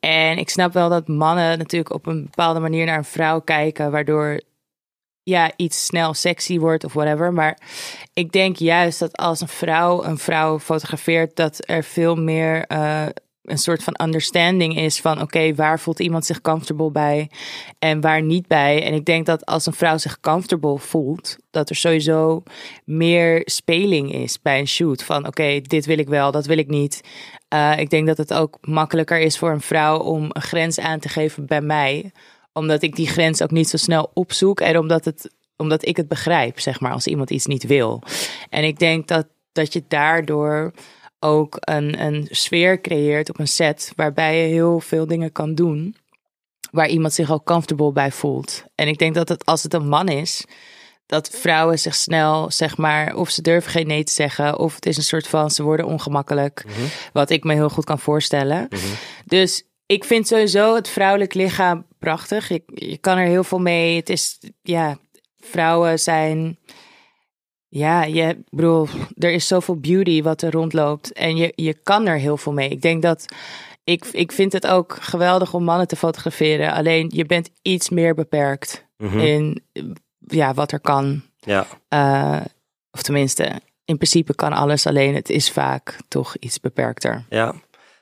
[0.00, 3.90] En ik snap wel dat mannen natuurlijk op een bepaalde manier naar een vrouw kijken,
[3.90, 4.40] waardoor
[5.22, 7.32] ja, iets snel sexy wordt of whatever.
[7.32, 7.58] Maar
[8.12, 13.06] ik denk juist dat als een vrouw een vrouw fotografeert, dat er veel meer eh,
[13.42, 17.30] een soort van understanding is van oké, waar voelt iemand zich comfortable bij
[17.78, 18.82] en waar niet bij.
[18.82, 22.42] En ik denk dat als een vrouw zich comfortable voelt, dat er sowieso
[22.84, 25.02] meer speling is bij een shoot.
[25.02, 27.00] Van oké, dit wil ik wel, dat wil ik niet.
[27.54, 30.98] Uh, ik denk dat het ook makkelijker is voor een vrouw om een grens aan
[30.98, 32.12] te geven bij mij.
[32.52, 34.60] Omdat ik die grens ook niet zo snel opzoek.
[34.60, 38.02] En omdat, het, omdat ik het begrijp, zeg maar, als iemand iets niet wil.
[38.48, 40.72] En ik denk dat, dat je daardoor
[41.20, 43.92] ook een, een sfeer creëert op een set.
[43.96, 45.96] Waarbij je heel veel dingen kan doen.
[46.70, 48.64] Waar iemand zich ook comfortable bij voelt.
[48.74, 50.44] En ik denk dat het, als het een man is
[51.08, 54.86] dat vrouwen zich snel, zeg maar, of ze durven geen nee te zeggen, of het
[54.86, 56.64] is een soort van ze worden ongemakkelijk,
[57.12, 58.68] wat ik me heel goed kan voorstellen.
[59.24, 62.48] Dus ik vind sowieso het vrouwelijk lichaam prachtig.
[62.48, 63.96] Je, je kan er heel veel mee.
[63.96, 64.98] Het is, ja,
[65.40, 66.58] vrouwen zijn,
[67.68, 68.86] ja, je, ik bedoel,
[69.18, 72.68] er is zoveel beauty wat er rondloopt en je, je kan er heel veel mee.
[72.68, 73.24] Ik denk dat
[73.84, 76.72] ik, ik vind het ook geweldig om mannen te fotograferen.
[76.72, 79.18] Alleen je bent iets meer beperkt Mhm.
[79.18, 79.62] in
[80.18, 81.22] ja, wat er kan.
[81.40, 82.40] Ja, Uh,
[82.90, 83.44] of tenminste,
[83.84, 87.24] in principe kan alles, alleen het is vaak toch iets beperkter.
[87.28, 87.54] ja.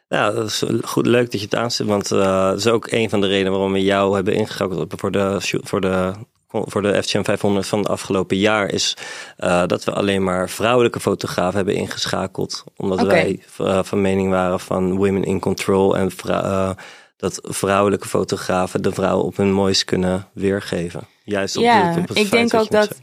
[0.08, 3.10] Ja, dat is goed, leuk dat je het aanstipt, want eh, dat is ook een
[3.10, 6.12] van de redenen waarom we jou hebben ingeschakeld voor de, voor de,
[6.48, 8.96] voor de FGM 500 van het afgelopen jaar, is
[9.36, 12.64] eh, dat we alleen maar vrouwelijke fotografen hebben ingeschakeld.
[12.76, 16.70] Omdat wij eh, van mening waren van women in control en vrou- eh,
[17.16, 21.06] dat vrouwelijke fotografen de vrouw op hun mooist kunnen weergeven.
[21.24, 22.96] Juist op, ja, dit, op het ik denk ook dat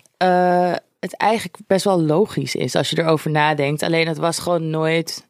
[0.99, 3.83] het eigenlijk best wel logisch is als je erover nadenkt.
[3.83, 5.27] Alleen het was gewoon nooit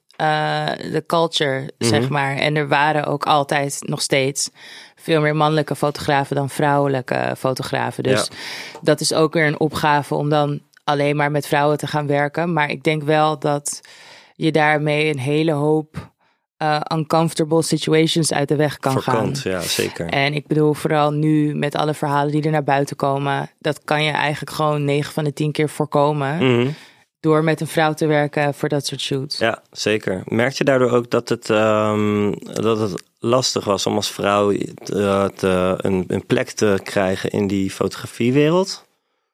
[0.92, 2.12] de culture, zeg Mhm.
[2.14, 2.36] maar.
[2.36, 4.50] En er waren ook altijd nog steeds
[4.96, 8.04] veel meer mannelijke fotografen dan vrouwelijke fotografen.
[8.04, 8.28] Dus
[8.82, 12.54] dat is ook weer een opgave om dan alleen maar met vrouwen te gaan werken.
[12.54, 13.82] Maar ik denk wel dat
[14.36, 16.12] je daarmee een hele hoop
[16.58, 19.36] uh, uncomfortable situations uit de weg kan gaan.
[19.44, 20.06] Ja, zeker.
[20.10, 24.04] En ik bedoel, vooral nu met alle verhalen die er naar buiten komen, dat kan
[24.04, 26.38] je eigenlijk gewoon 9 van de 10 keer voorkomen.
[26.38, 26.68] Mhm.
[27.24, 29.38] Door met een vrouw te werken voor dat soort shoots.
[29.38, 30.22] Ja, zeker.
[30.26, 34.52] Merk je daardoor ook dat het, ehm, dat het lastig was om als vrouw
[34.84, 38.86] te, te- een, een plek te krijgen in die fotografiewereld?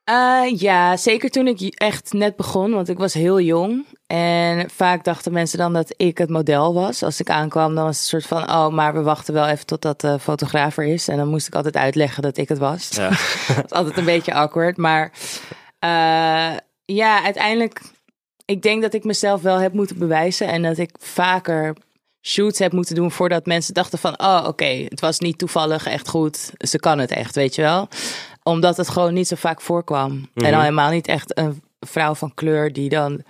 [0.10, 3.86] Uh, ja, zeker toen ik echt net begon, want ik was heel jong.
[4.08, 7.04] En vaak dachten mensen dan dat ik het model was.
[7.04, 9.66] Als ik aankwam, dan was het een soort van: oh, maar we wachten wel even
[9.66, 11.08] totdat de fotograaf er is.
[11.08, 12.90] En dan moest ik altijd uitleggen dat ik het was.
[12.92, 13.10] Ja.
[13.56, 14.78] dat is altijd een beetje awkward.
[14.78, 15.12] Maar
[15.86, 16.58] uh,
[16.94, 17.82] ja, uiteindelijk,
[18.46, 20.48] ik denk dat ik mezelf wel heb moeten bewijzen.
[20.48, 21.76] En dat ik vaker
[22.22, 24.20] shoots heb moeten doen voordat mensen dachten van...
[24.20, 26.52] oh, oké, het was niet toevallig echt goed.
[26.58, 27.88] Ze kan het echt, weet je wel.
[28.44, 30.12] Omdat het gewoon niet zo vaak voorkwam.
[30.12, 30.46] Mm -hmm.
[30.46, 33.24] En al helemaal niet echt een vrouw van kleur die dan...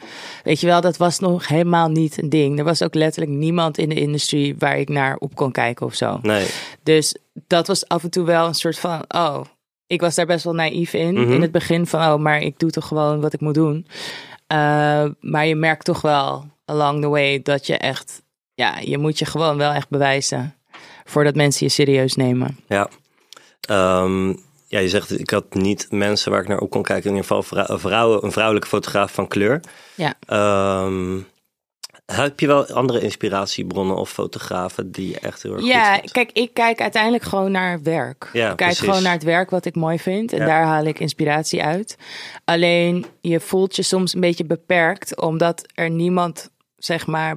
[0.43, 2.57] Weet je wel, dat was nog helemaal niet een ding.
[2.57, 5.95] Er was ook letterlijk niemand in de industrie waar ik naar op kon kijken of
[5.95, 6.19] zo.
[6.21, 6.47] Nee.
[6.83, 7.15] Dus
[7.47, 9.03] dat was af en toe wel een soort van...
[9.07, 9.41] oh,
[9.89, 11.15] ik was daar best wel naïef in.
[11.15, 11.33] Mm -hmm.
[11.33, 13.87] In het begin van, oh, maar ik doe toch gewoon wat ik moet doen.
[14.53, 18.21] Uh, maar je merkt toch wel along the way dat je echt...
[18.53, 20.55] Ja, je moet je gewoon wel echt bewijzen.
[21.05, 22.57] Voordat mensen je serieus nemen.
[22.67, 22.89] Ja.
[23.69, 27.09] Um, ja, je zegt, ik had niet mensen waar ik naar op kon kijken.
[27.09, 29.61] In ieder geval vrouwen, een vrouwelijke fotograaf van kleur.
[29.95, 30.13] Ja.
[30.85, 31.27] Um,
[32.15, 36.53] heb je wel andere inspiratiebronnen of fotografen die echt heel erg ja, goed kijk, ik
[36.53, 38.29] kijk uiteindelijk gewoon naar werk.
[38.33, 38.79] Ja, ik kijk precies.
[38.79, 40.33] gewoon naar het werk wat ik mooi vind.
[40.33, 40.45] En ja.
[40.45, 41.97] daar haal ik inspiratie uit.
[42.45, 45.21] Alleen, je voelt je soms een beetje beperkt.
[45.21, 47.35] Omdat er niemand, zeg maar,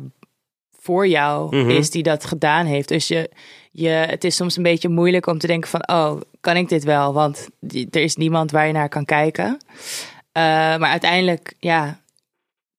[0.81, 1.71] voor jou Mhm.
[1.71, 2.89] is die dat gedaan heeft.
[2.89, 3.31] Dus je,
[3.73, 5.89] je, het is soms een beetje moeilijk om te denken van...
[5.89, 7.13] oh, kan ik dit wel?
[7.13, 9.47] Want die- er is niemand waar je naar kan kijken.
[9.47, 12.01] Uh, maar uiteindelijk, ja,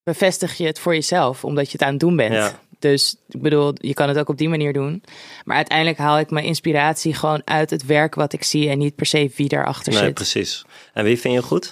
[0.04, 1.44] bevestig je het voor jezelf.
[1.44, 2.34] Omdat je het aan het doen bent.
[2.34, 2.60] Ja.
[2.78, 5.02] Dus ik bedoel, je kan het ook op die manier doen.
[5.44, 8.94] Maar uiteindelijk haal ik mijn inspiratie gewoon uit het werk wat ik zie en niet
[8.94, 10.14] per se wie daarachter Nee, zit.
[10.14, 10.64] precies.
[10.92, 11.70] En wie vind je goed?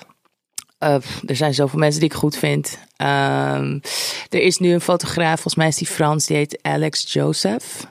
[0.78, 2.78] Uh, pff, er zijn zoveel mensen die ik goed vind.
[2.96, 3.80] Um,
[4.28, 7.86] er is nu een fotograaf, volgens mij is die Frans, die heet Alex Joseph.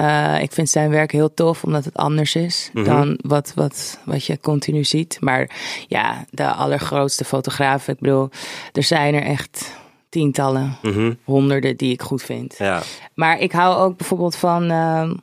[0.00, 2.84] Uh, ik vind zijn werk heel tof, omdat het anders is Mhm.
[2.84, 5.16] dan wat, wat, wat je continu ziet.
[5.20, 5.50] Maar
[5.88, 8.30] ja, de allergrootste fotografen, ik bedoel,
[8.72, 9.76] er zijn er echt
[10.08, 11.12] tientallen, Mhm.
[11.24, 12.54] honderden die ik goed vind.
[12.58, 12.82] Ja.
[13.14, 14.70] Maar ik hou ook bijvoorbeeld van.
[14.70, 15.14] ehm,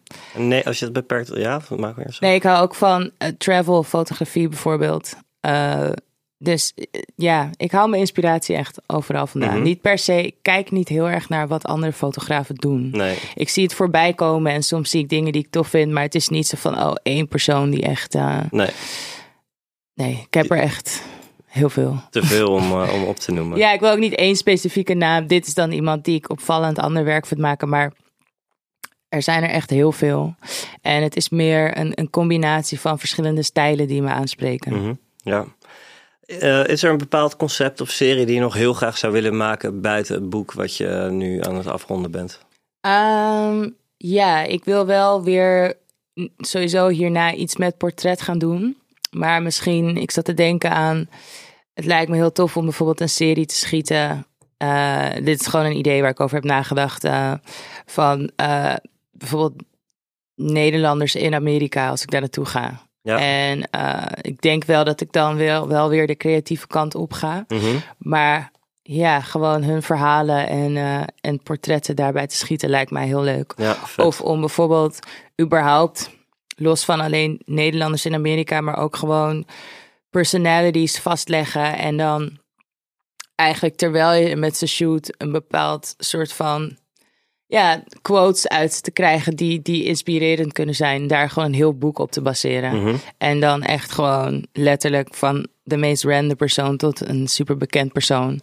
[0.47, 1.31] Nee, als je het beperkt...
[1.35, 2.17] Ja, maak maar zo.
[2.19, 5.15] Nee, ik hou ook van eh, travel fotografie bijvoorbeeld.
[6.43, 9.53] Dus eh, ja, ik haal mijn inspiratie echt overal vandaan.
[9.55, 9.63] Mhm.
[9.63, 12.89] Niet per se, ik kijk niet heel erg naar wat andere fotografen doen.
[12.91, 13.17] Nee.
[13.35, 16.03] Ik zie het voorbij komen en soms zie ik dingen die ik tof vind, maar
[16.03, 18.15] het is niet zo van, oh, één persoon die echt.
[18.15, 18.69] eh, Nee,
[19.93, 21.03] nee, ik heb er echt
[21.45, 22.01] heel veel.
[22.09, 23.57] te veel om, eh, om op te noemen.
[23.57, 25.27] Ja, ik wil ook niet één specifieke naam.
[25.27, 27.91] Dit is dan iemand die ik opvallend ander werk vind maken, maar
[29.09, 30.35] er zijn er echt heel veel.
[30.81, 34.73] En het is meer een, een combinatie van verschillende stijlen die me aanspreken.
[34.81, 35.45] Mhm, Ja.
[36.39, 39.37] Eh, is er een bepaald concept of serie die je nog heel graag zou willen
[39.37, 42.39] maken buiten het boek wat je nu aan het afronden bent?
[42.81, 45.77] Ehm, ja, ik wil wel weer
[46.37, 48.77] sowieso hierna iets met portret gaan doen.
[49.11, 51.09] Maar misschien, ik zat te denken aan.
[51.73, 54.25] Het lijkt me heel tof om bijvoorbeeld een serie te schieten.
[54.57, 57.03] Eh, dit is gewoon een idee waar ik over heb nagedacht.
[57.03, 57.33] eh,
[57.85, 58.31] van
[59.11, 59.63] bijvoorbeeld
[60.35, 62.89] Nederlanders in Amerika als ik daar naartoe ga.
[63.01, 63.19] Ja.
[63.19, 67.13] En eh, ik denk wel dat ik dan wel, wel weer de creatieve kant op
[67.13, 67.45] ga.
[67.47, 67.77] Mhm.
[67.97, 73.21] Maar ja, gewoon hun verhalen en, eh, en portretten daarbij te schieten lijkt mij heel
[73.21, 73.53] leuk.
[73.57, 73.77] Ja.
[73.97, 74.99] Of om bijvoorbeeld
[75.41, 76.09] überhaupt,
[76.55, 79.45] los van alleen Nederlanders in Amerika, maar ook gewoon
[80.09, 81.77] personalities vastleggen.
[81.77, 82.39] En dan
[83.35, 86.77] eigenlijk terwijl je met ze shoot een bepaald soort van
[87.51, 91.07] ja, quotes uit te krijgen die, die inspirerend kunnen zijn.
[91.07, 92.81] Daar gewoon een heel boek op te baseren.
[92.83, 92.95] Mhm.
[93.17, 98.41] En dan echt gewoon letterlijk van de meest random persoon tot een super bekend persoon.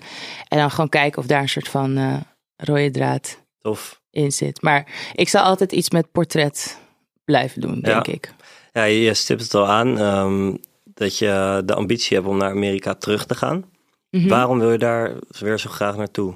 [0.48, 2.14] En dan gewoon kijken of daar een soort van eh,
[2.56, 4.00] rode draad Tof.
[4.10, 4.62] in zit.
[4.62, 6.78] Maar ik zal altijd iets met portret
[7.24, 8.12] blijven doen, denk Ja.
[8.12, 8.32] ik.
[8.72, 10.54] Ja, je, je stipt het al aan ehm,
[10.84, 13.64] dat je de ambitie hebt om naar Amerika terug te gaan.
[14.10, 14.28] Mhm.
[14.28, 16.34] Waarom wil je daar weer zo graag naartoe?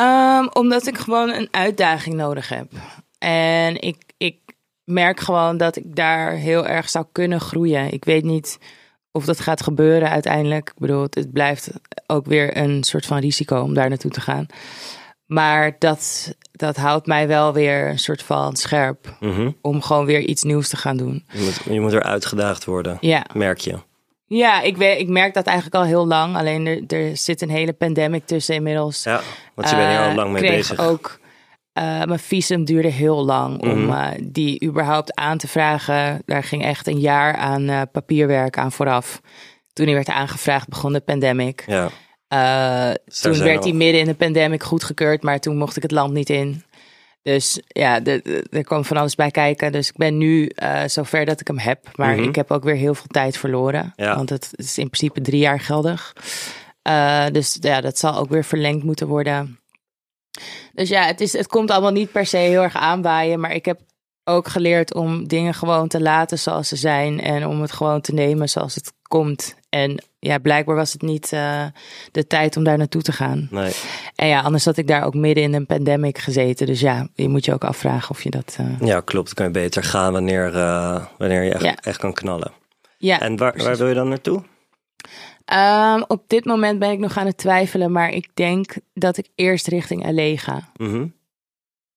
[0.00, 2.72] Ehm, omdat ik gewoon een uitdaging nodig heb.
[3.18, 4.36] En ik, ik
[4.84, 7.92] merk gewoon dat ik daar heel erg zou kunnen groeien.
[7.92, 8.58] Ik weet niet
[9.12, 10.68] of dat gaat gebeuren uiteindelijk.
[10.68, 11.70] Ik bedoel, het, blijft
[12.06, 14.46] ook weer een soort van risico om daar naartoe te gaan.
[15.26, 19.16] Maar dat, dat houdt mij wel weer een soort van scherp.
[19.20, 19.50] Mhm.
[19.60, 21.24] Om gewoon weer iets nieuws te gaan doen.
[21.32, 23.78] je, moet, je moet er uitgedaagd worden, Ja, merk je.
[24.38, 26.36] Ja ik, weet, ik merk dat eigenlijk al heel lang.
[26.36, 29.02] Alleen er, er zit een hele pandemic tussen inmiddels.
[29.02, 29.20] Ja,
[29.54, 30.78] want je bent hier al Eh, lang mee kreeg bezig.
[30.78, 31.18] ook.
[31.72, 33.90] eh, mijn visum duurde heel lang om Mhm.
[33.92, 36.22] eh, die überhaupt aan te vragen.
[36.24, 39.20] Daar ging echt een jaar aan eh, papierwerk aan vooraf.
[39.72, 41.64] Toen die werd aangevraagd begon de pandemic.
[41.66, 41.88] Ja,
[43.22, 46.30] toen werd die midden in de pandemic goedgekeurd, maar toen mocht ik het land niet
[46.30, 46.64] in.
[47.22, 49.72] Dus ja, er kwam van alles bij kijken.
[49.72, 51.96] Dus ik ben nu eh, zover dat ik hem heb.
[51.96, 52.28] Maar Mhm.
[52.28, 53.92] ik heb ook weer heel veel tijd verloren.
[53.96, 54.16] Ja.
[54.16, 56.12] Want het is in principe drie jaar geldig.
[56.82, 59.58] Eh, dus ja, dat zal ook weer verlengd moeten worden.
[60.72, 63.40] Dus ja, het, is, het komt allemaal niet per se heel erg aanwaaien.
[63.40, 63.80] Maar ik heb
[64.24, 67.20] ook geleerd om dingen gewoon te laten zoals ze zijn.
[67.20, 69.54] En om het gewoon te nemen zoals het komt.
[69.70, 71.64] En ja, blijkbaar was het niet eh,
[72.12, 73.48] de tijd om daar naartoe te gaan.
[73.50, 73.72] nee.
[74.14, 76.66] En ja, anders had ik daar ook midden in een pandemic gezeten.
[76.66, 78.56] Dus ja, je moet je ook afvragen of je dat...
[78.58, 79.26] eh, Ja, klopt.
[79.26, 81.76] Dan kan je beter gaan wanneer, eh, wanneer je echt, Ja.
[81.76, 82.52] echt kan knallen.
[82.98, 84.42] ja, En waar, waar wil je dan naartoe?
[85.44, 87.92] Ehm, op dit moment ben ik nog aan het twijfelen.
[87.92, 90.70] Maar ik denk dat ik eerst richting LA ga.
[90.76, 91.06] Mhm.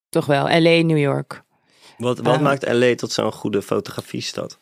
[0.08, 1.42] Toch wel, LA, New York.
[1.98, 4.58] Wat, wat maakt LA tot zo'n goede fotografiestad?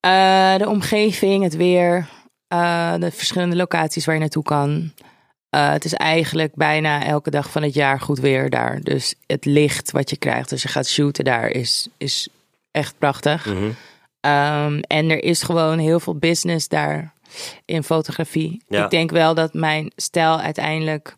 [0.00, 2.08] De omgeving, het weer,
[2.48, 4.92] eh, de verschillende locaties waar je naartoe kan.
[5.50, 8.80] Eh, het is eigenlijk bijna elke dag van het jaar goed weer daar.
[8.80, 12.28] Dus het licht wat je krijgt als je gaat shooten daar is, is
[12.70, 13.46] echt prachtig.
[13.46, 13.70] Mhm.
[14.20, 17.12] Ehm, en er is gewoon heel veel business daar
[17.64, 18.62] in fotografie.
[18.68, 18.84] Ja.
[18.84, 21.16] Ik denk wel dat mijn stijl uiteindelijk...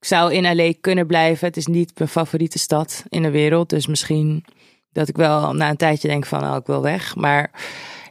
[0.00, 1.46] Ik zou in LA kunnen blijven.
[1.46, 3.70] Het is niet mijn favoriete stad in de wereld.
[3.70, 4.44] Dus misschien
[4.92, 6.44] dat ik wel na een tijdje denk van...
[6.44, 7.16] Oh, ik wil weg.
[7.16, 7.50] Maar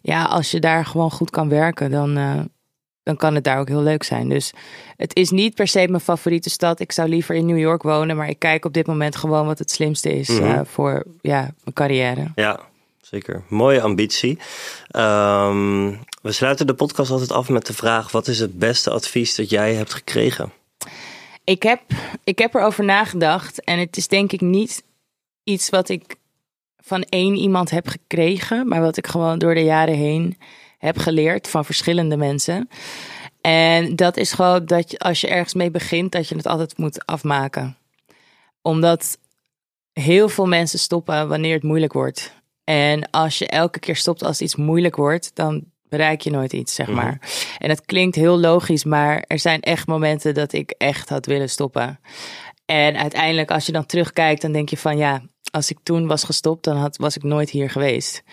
[0.08, 1.92] ja, als je daar gewoon goed kan werken...
[1.92, 2.40] dan, eh,
[3.04, 4.30] dan kan het daar ook heel leuk zijn.
[4.30, 4.54] Dus
[4.98, 6.80] het is niet per se mijn favoriete stad.
[6.80, 8.16] Ik zou liever in New York wonen.
[8.16, 10.30] Maar ik kijk op dit moment gewoon wat het slimste is...
[10.30, 10.44] Mhm.
[10.44, 12.32] eh, voor ja, mijn carrière.
[12.36, 12.60] Ja,
[13.02, 13.44] zeker.
[13.48, 14.40] Mooie ambitie.
[14.88, 19.36] Ehm, we sluiten de podcast altijd af met de vraag: wat is het beste advies
[19.36, 20.52] dat jij hebt gekregen?
[21.44, 21.82] ik heb,
[22.24, 23.64] ik heb erover nagedacht.
[23.64, 24.84] En het is denk ik niet
[25.44, 26.16] iets wat ik
[26.88, 28.68] van één iemand heb gekregen.
[28.68, 30.38] Maar wat ik gewoon door de jaren heen
[30.78, 32.70] heb geleerd van verschillende mensen.
[33.42, 36.78] En dat is gewoon dat je, als je ergens mee begint, dat je het altijd
[36.78, 37.78] moet afmaken.
[38.62, 39.18] Omdat
[39.94, 42.36] heel veel mensen stoppen wanneer het moeilijk wordt.
[42.64, 46.76] En als je elke keer stopt als iets moeilijk wordt, dan bereik je nooit iets,
[46.76, 47.22] zeg maar.
[47.58, 51.50] En dat klinkt heel logisch, maar er zijn echt momenten dat ik echt had willen
[51.50, 52.00] stoppen.
[52.66, 55.22] En uiteindelijk, als je dan terugkijkt, dan denk je van ja,
[55.52, 58.24] als ik toen was gestopt, dan had, was ik nooit hier geweest.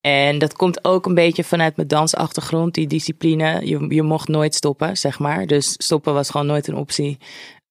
[0.00, 3.66] En dat komt ook een beetje vanuit mijn dansachtergrond, die discipline.
[3.66, 5.46] Je, je mocht nooit stoppen, zeg maar.
[5.46, 7.18] Dus stoppen was gewoon nooit een optie.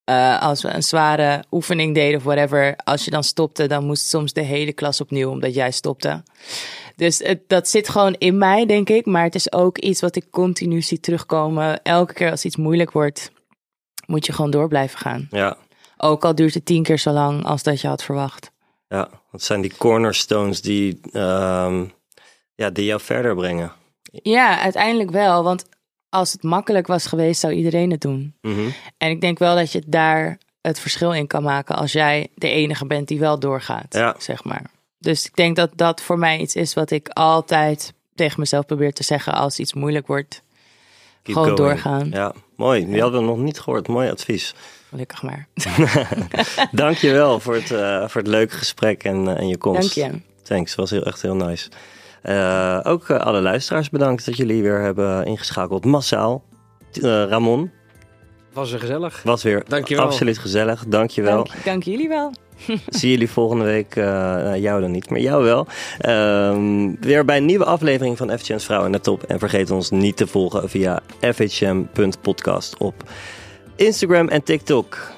[0.10, 4.06] Uh, als we een zware oefening deden of whatever, als je dan stopte, dan moest
[4.06, 6.24] soms de hele klas opnieuw, omdat jij stopte.
[6.96, 9.06] Dus het, dat zit gewoon in mij, denk ik.
[9.06, 11.84] Maar het is ook iets wat ik continu zie terugkomen.
[11.84, 13.32] Elke keer als iets moeilijk wordt,
[14.06, 15.28] moet je gewoon door blijven gaan.
[15.32, 15.58] Ja,
[15.98, 18.52] Ook al duurt het tien keer zo lang als dat je had verwacht.
[18.88, 19.10] Ja.
[19.32, 21.86] Wat zijn die cornerstones die, ehm,
[22.56, 23.72] ja, die jou verder brengen?
[24.12, 25.44] Ja, uiteindelijk wel.
[25.44, 25.66] Want
[26.10, 28.36] als het makkelijk was geweest, zou iedereen het doen.
[28.42, 28.70] Mhm.
[28.98, 32.50] En ik denk wel dat je daar het verschil in kan maken als jij de
[32.50, 34.16] enige bent die wel doorgaat, Ja.
[34.18, 34.64] zeg maar.
[35.00, 38.94] Dus ik denk dat dat voor mij iets is wat ik altijd tegen mezelf probeer
[38.94, 40.42] te zeggen als iets moeilijk wordt.
[41.24, 41.70] Keep Gewoon going.
[41.70, 42.10] doorgaan.
[42.10, 42.86] Ja, mooi.
[42.86, 43.88] Die hadden we nog niet gehoord.
[43.88, 44.56] Mooi advies.
[44.90, 45.48] Gelukkig maar.
[46.72, 49.96] Dank je wel voor het, eh, voor het leuke gesprek en, eh, en je komst.
[49.96, 50.20] Dank je.
[50.44, 51.70] Thanks, was heel, echt heel nice.
[52.22, 55.86] Eh, ook alle luisteraars bedankt dat jullie weer hebben ingeschakeld.
[55.86, 56.44] Massaal.
[56.92, 57.72] Eh, Ramon,
[58.54, 59.24] Was er gezellig.
[59.24, 60.04] was weer Dankjewel.
[60.06, 60.84] absoluut gezellig.
[60.88, 61.44] Dank je wel.
[61.44, 62.32] Dank, dank jullie wel.
[62.88, 63.96] Zie jullie volgende week.
[63.96, 65.68] nou, jou dan niet, maar jou wel.
[66.00, 69.24] Ehm, weer bij een nieuwe aflevering van FHM's Vrouw in de Top.
[69.24, 73.04] En vergeet ons niet te volgen via fhm.podcast op
[73.76, 75.16] Instagram en TikTok.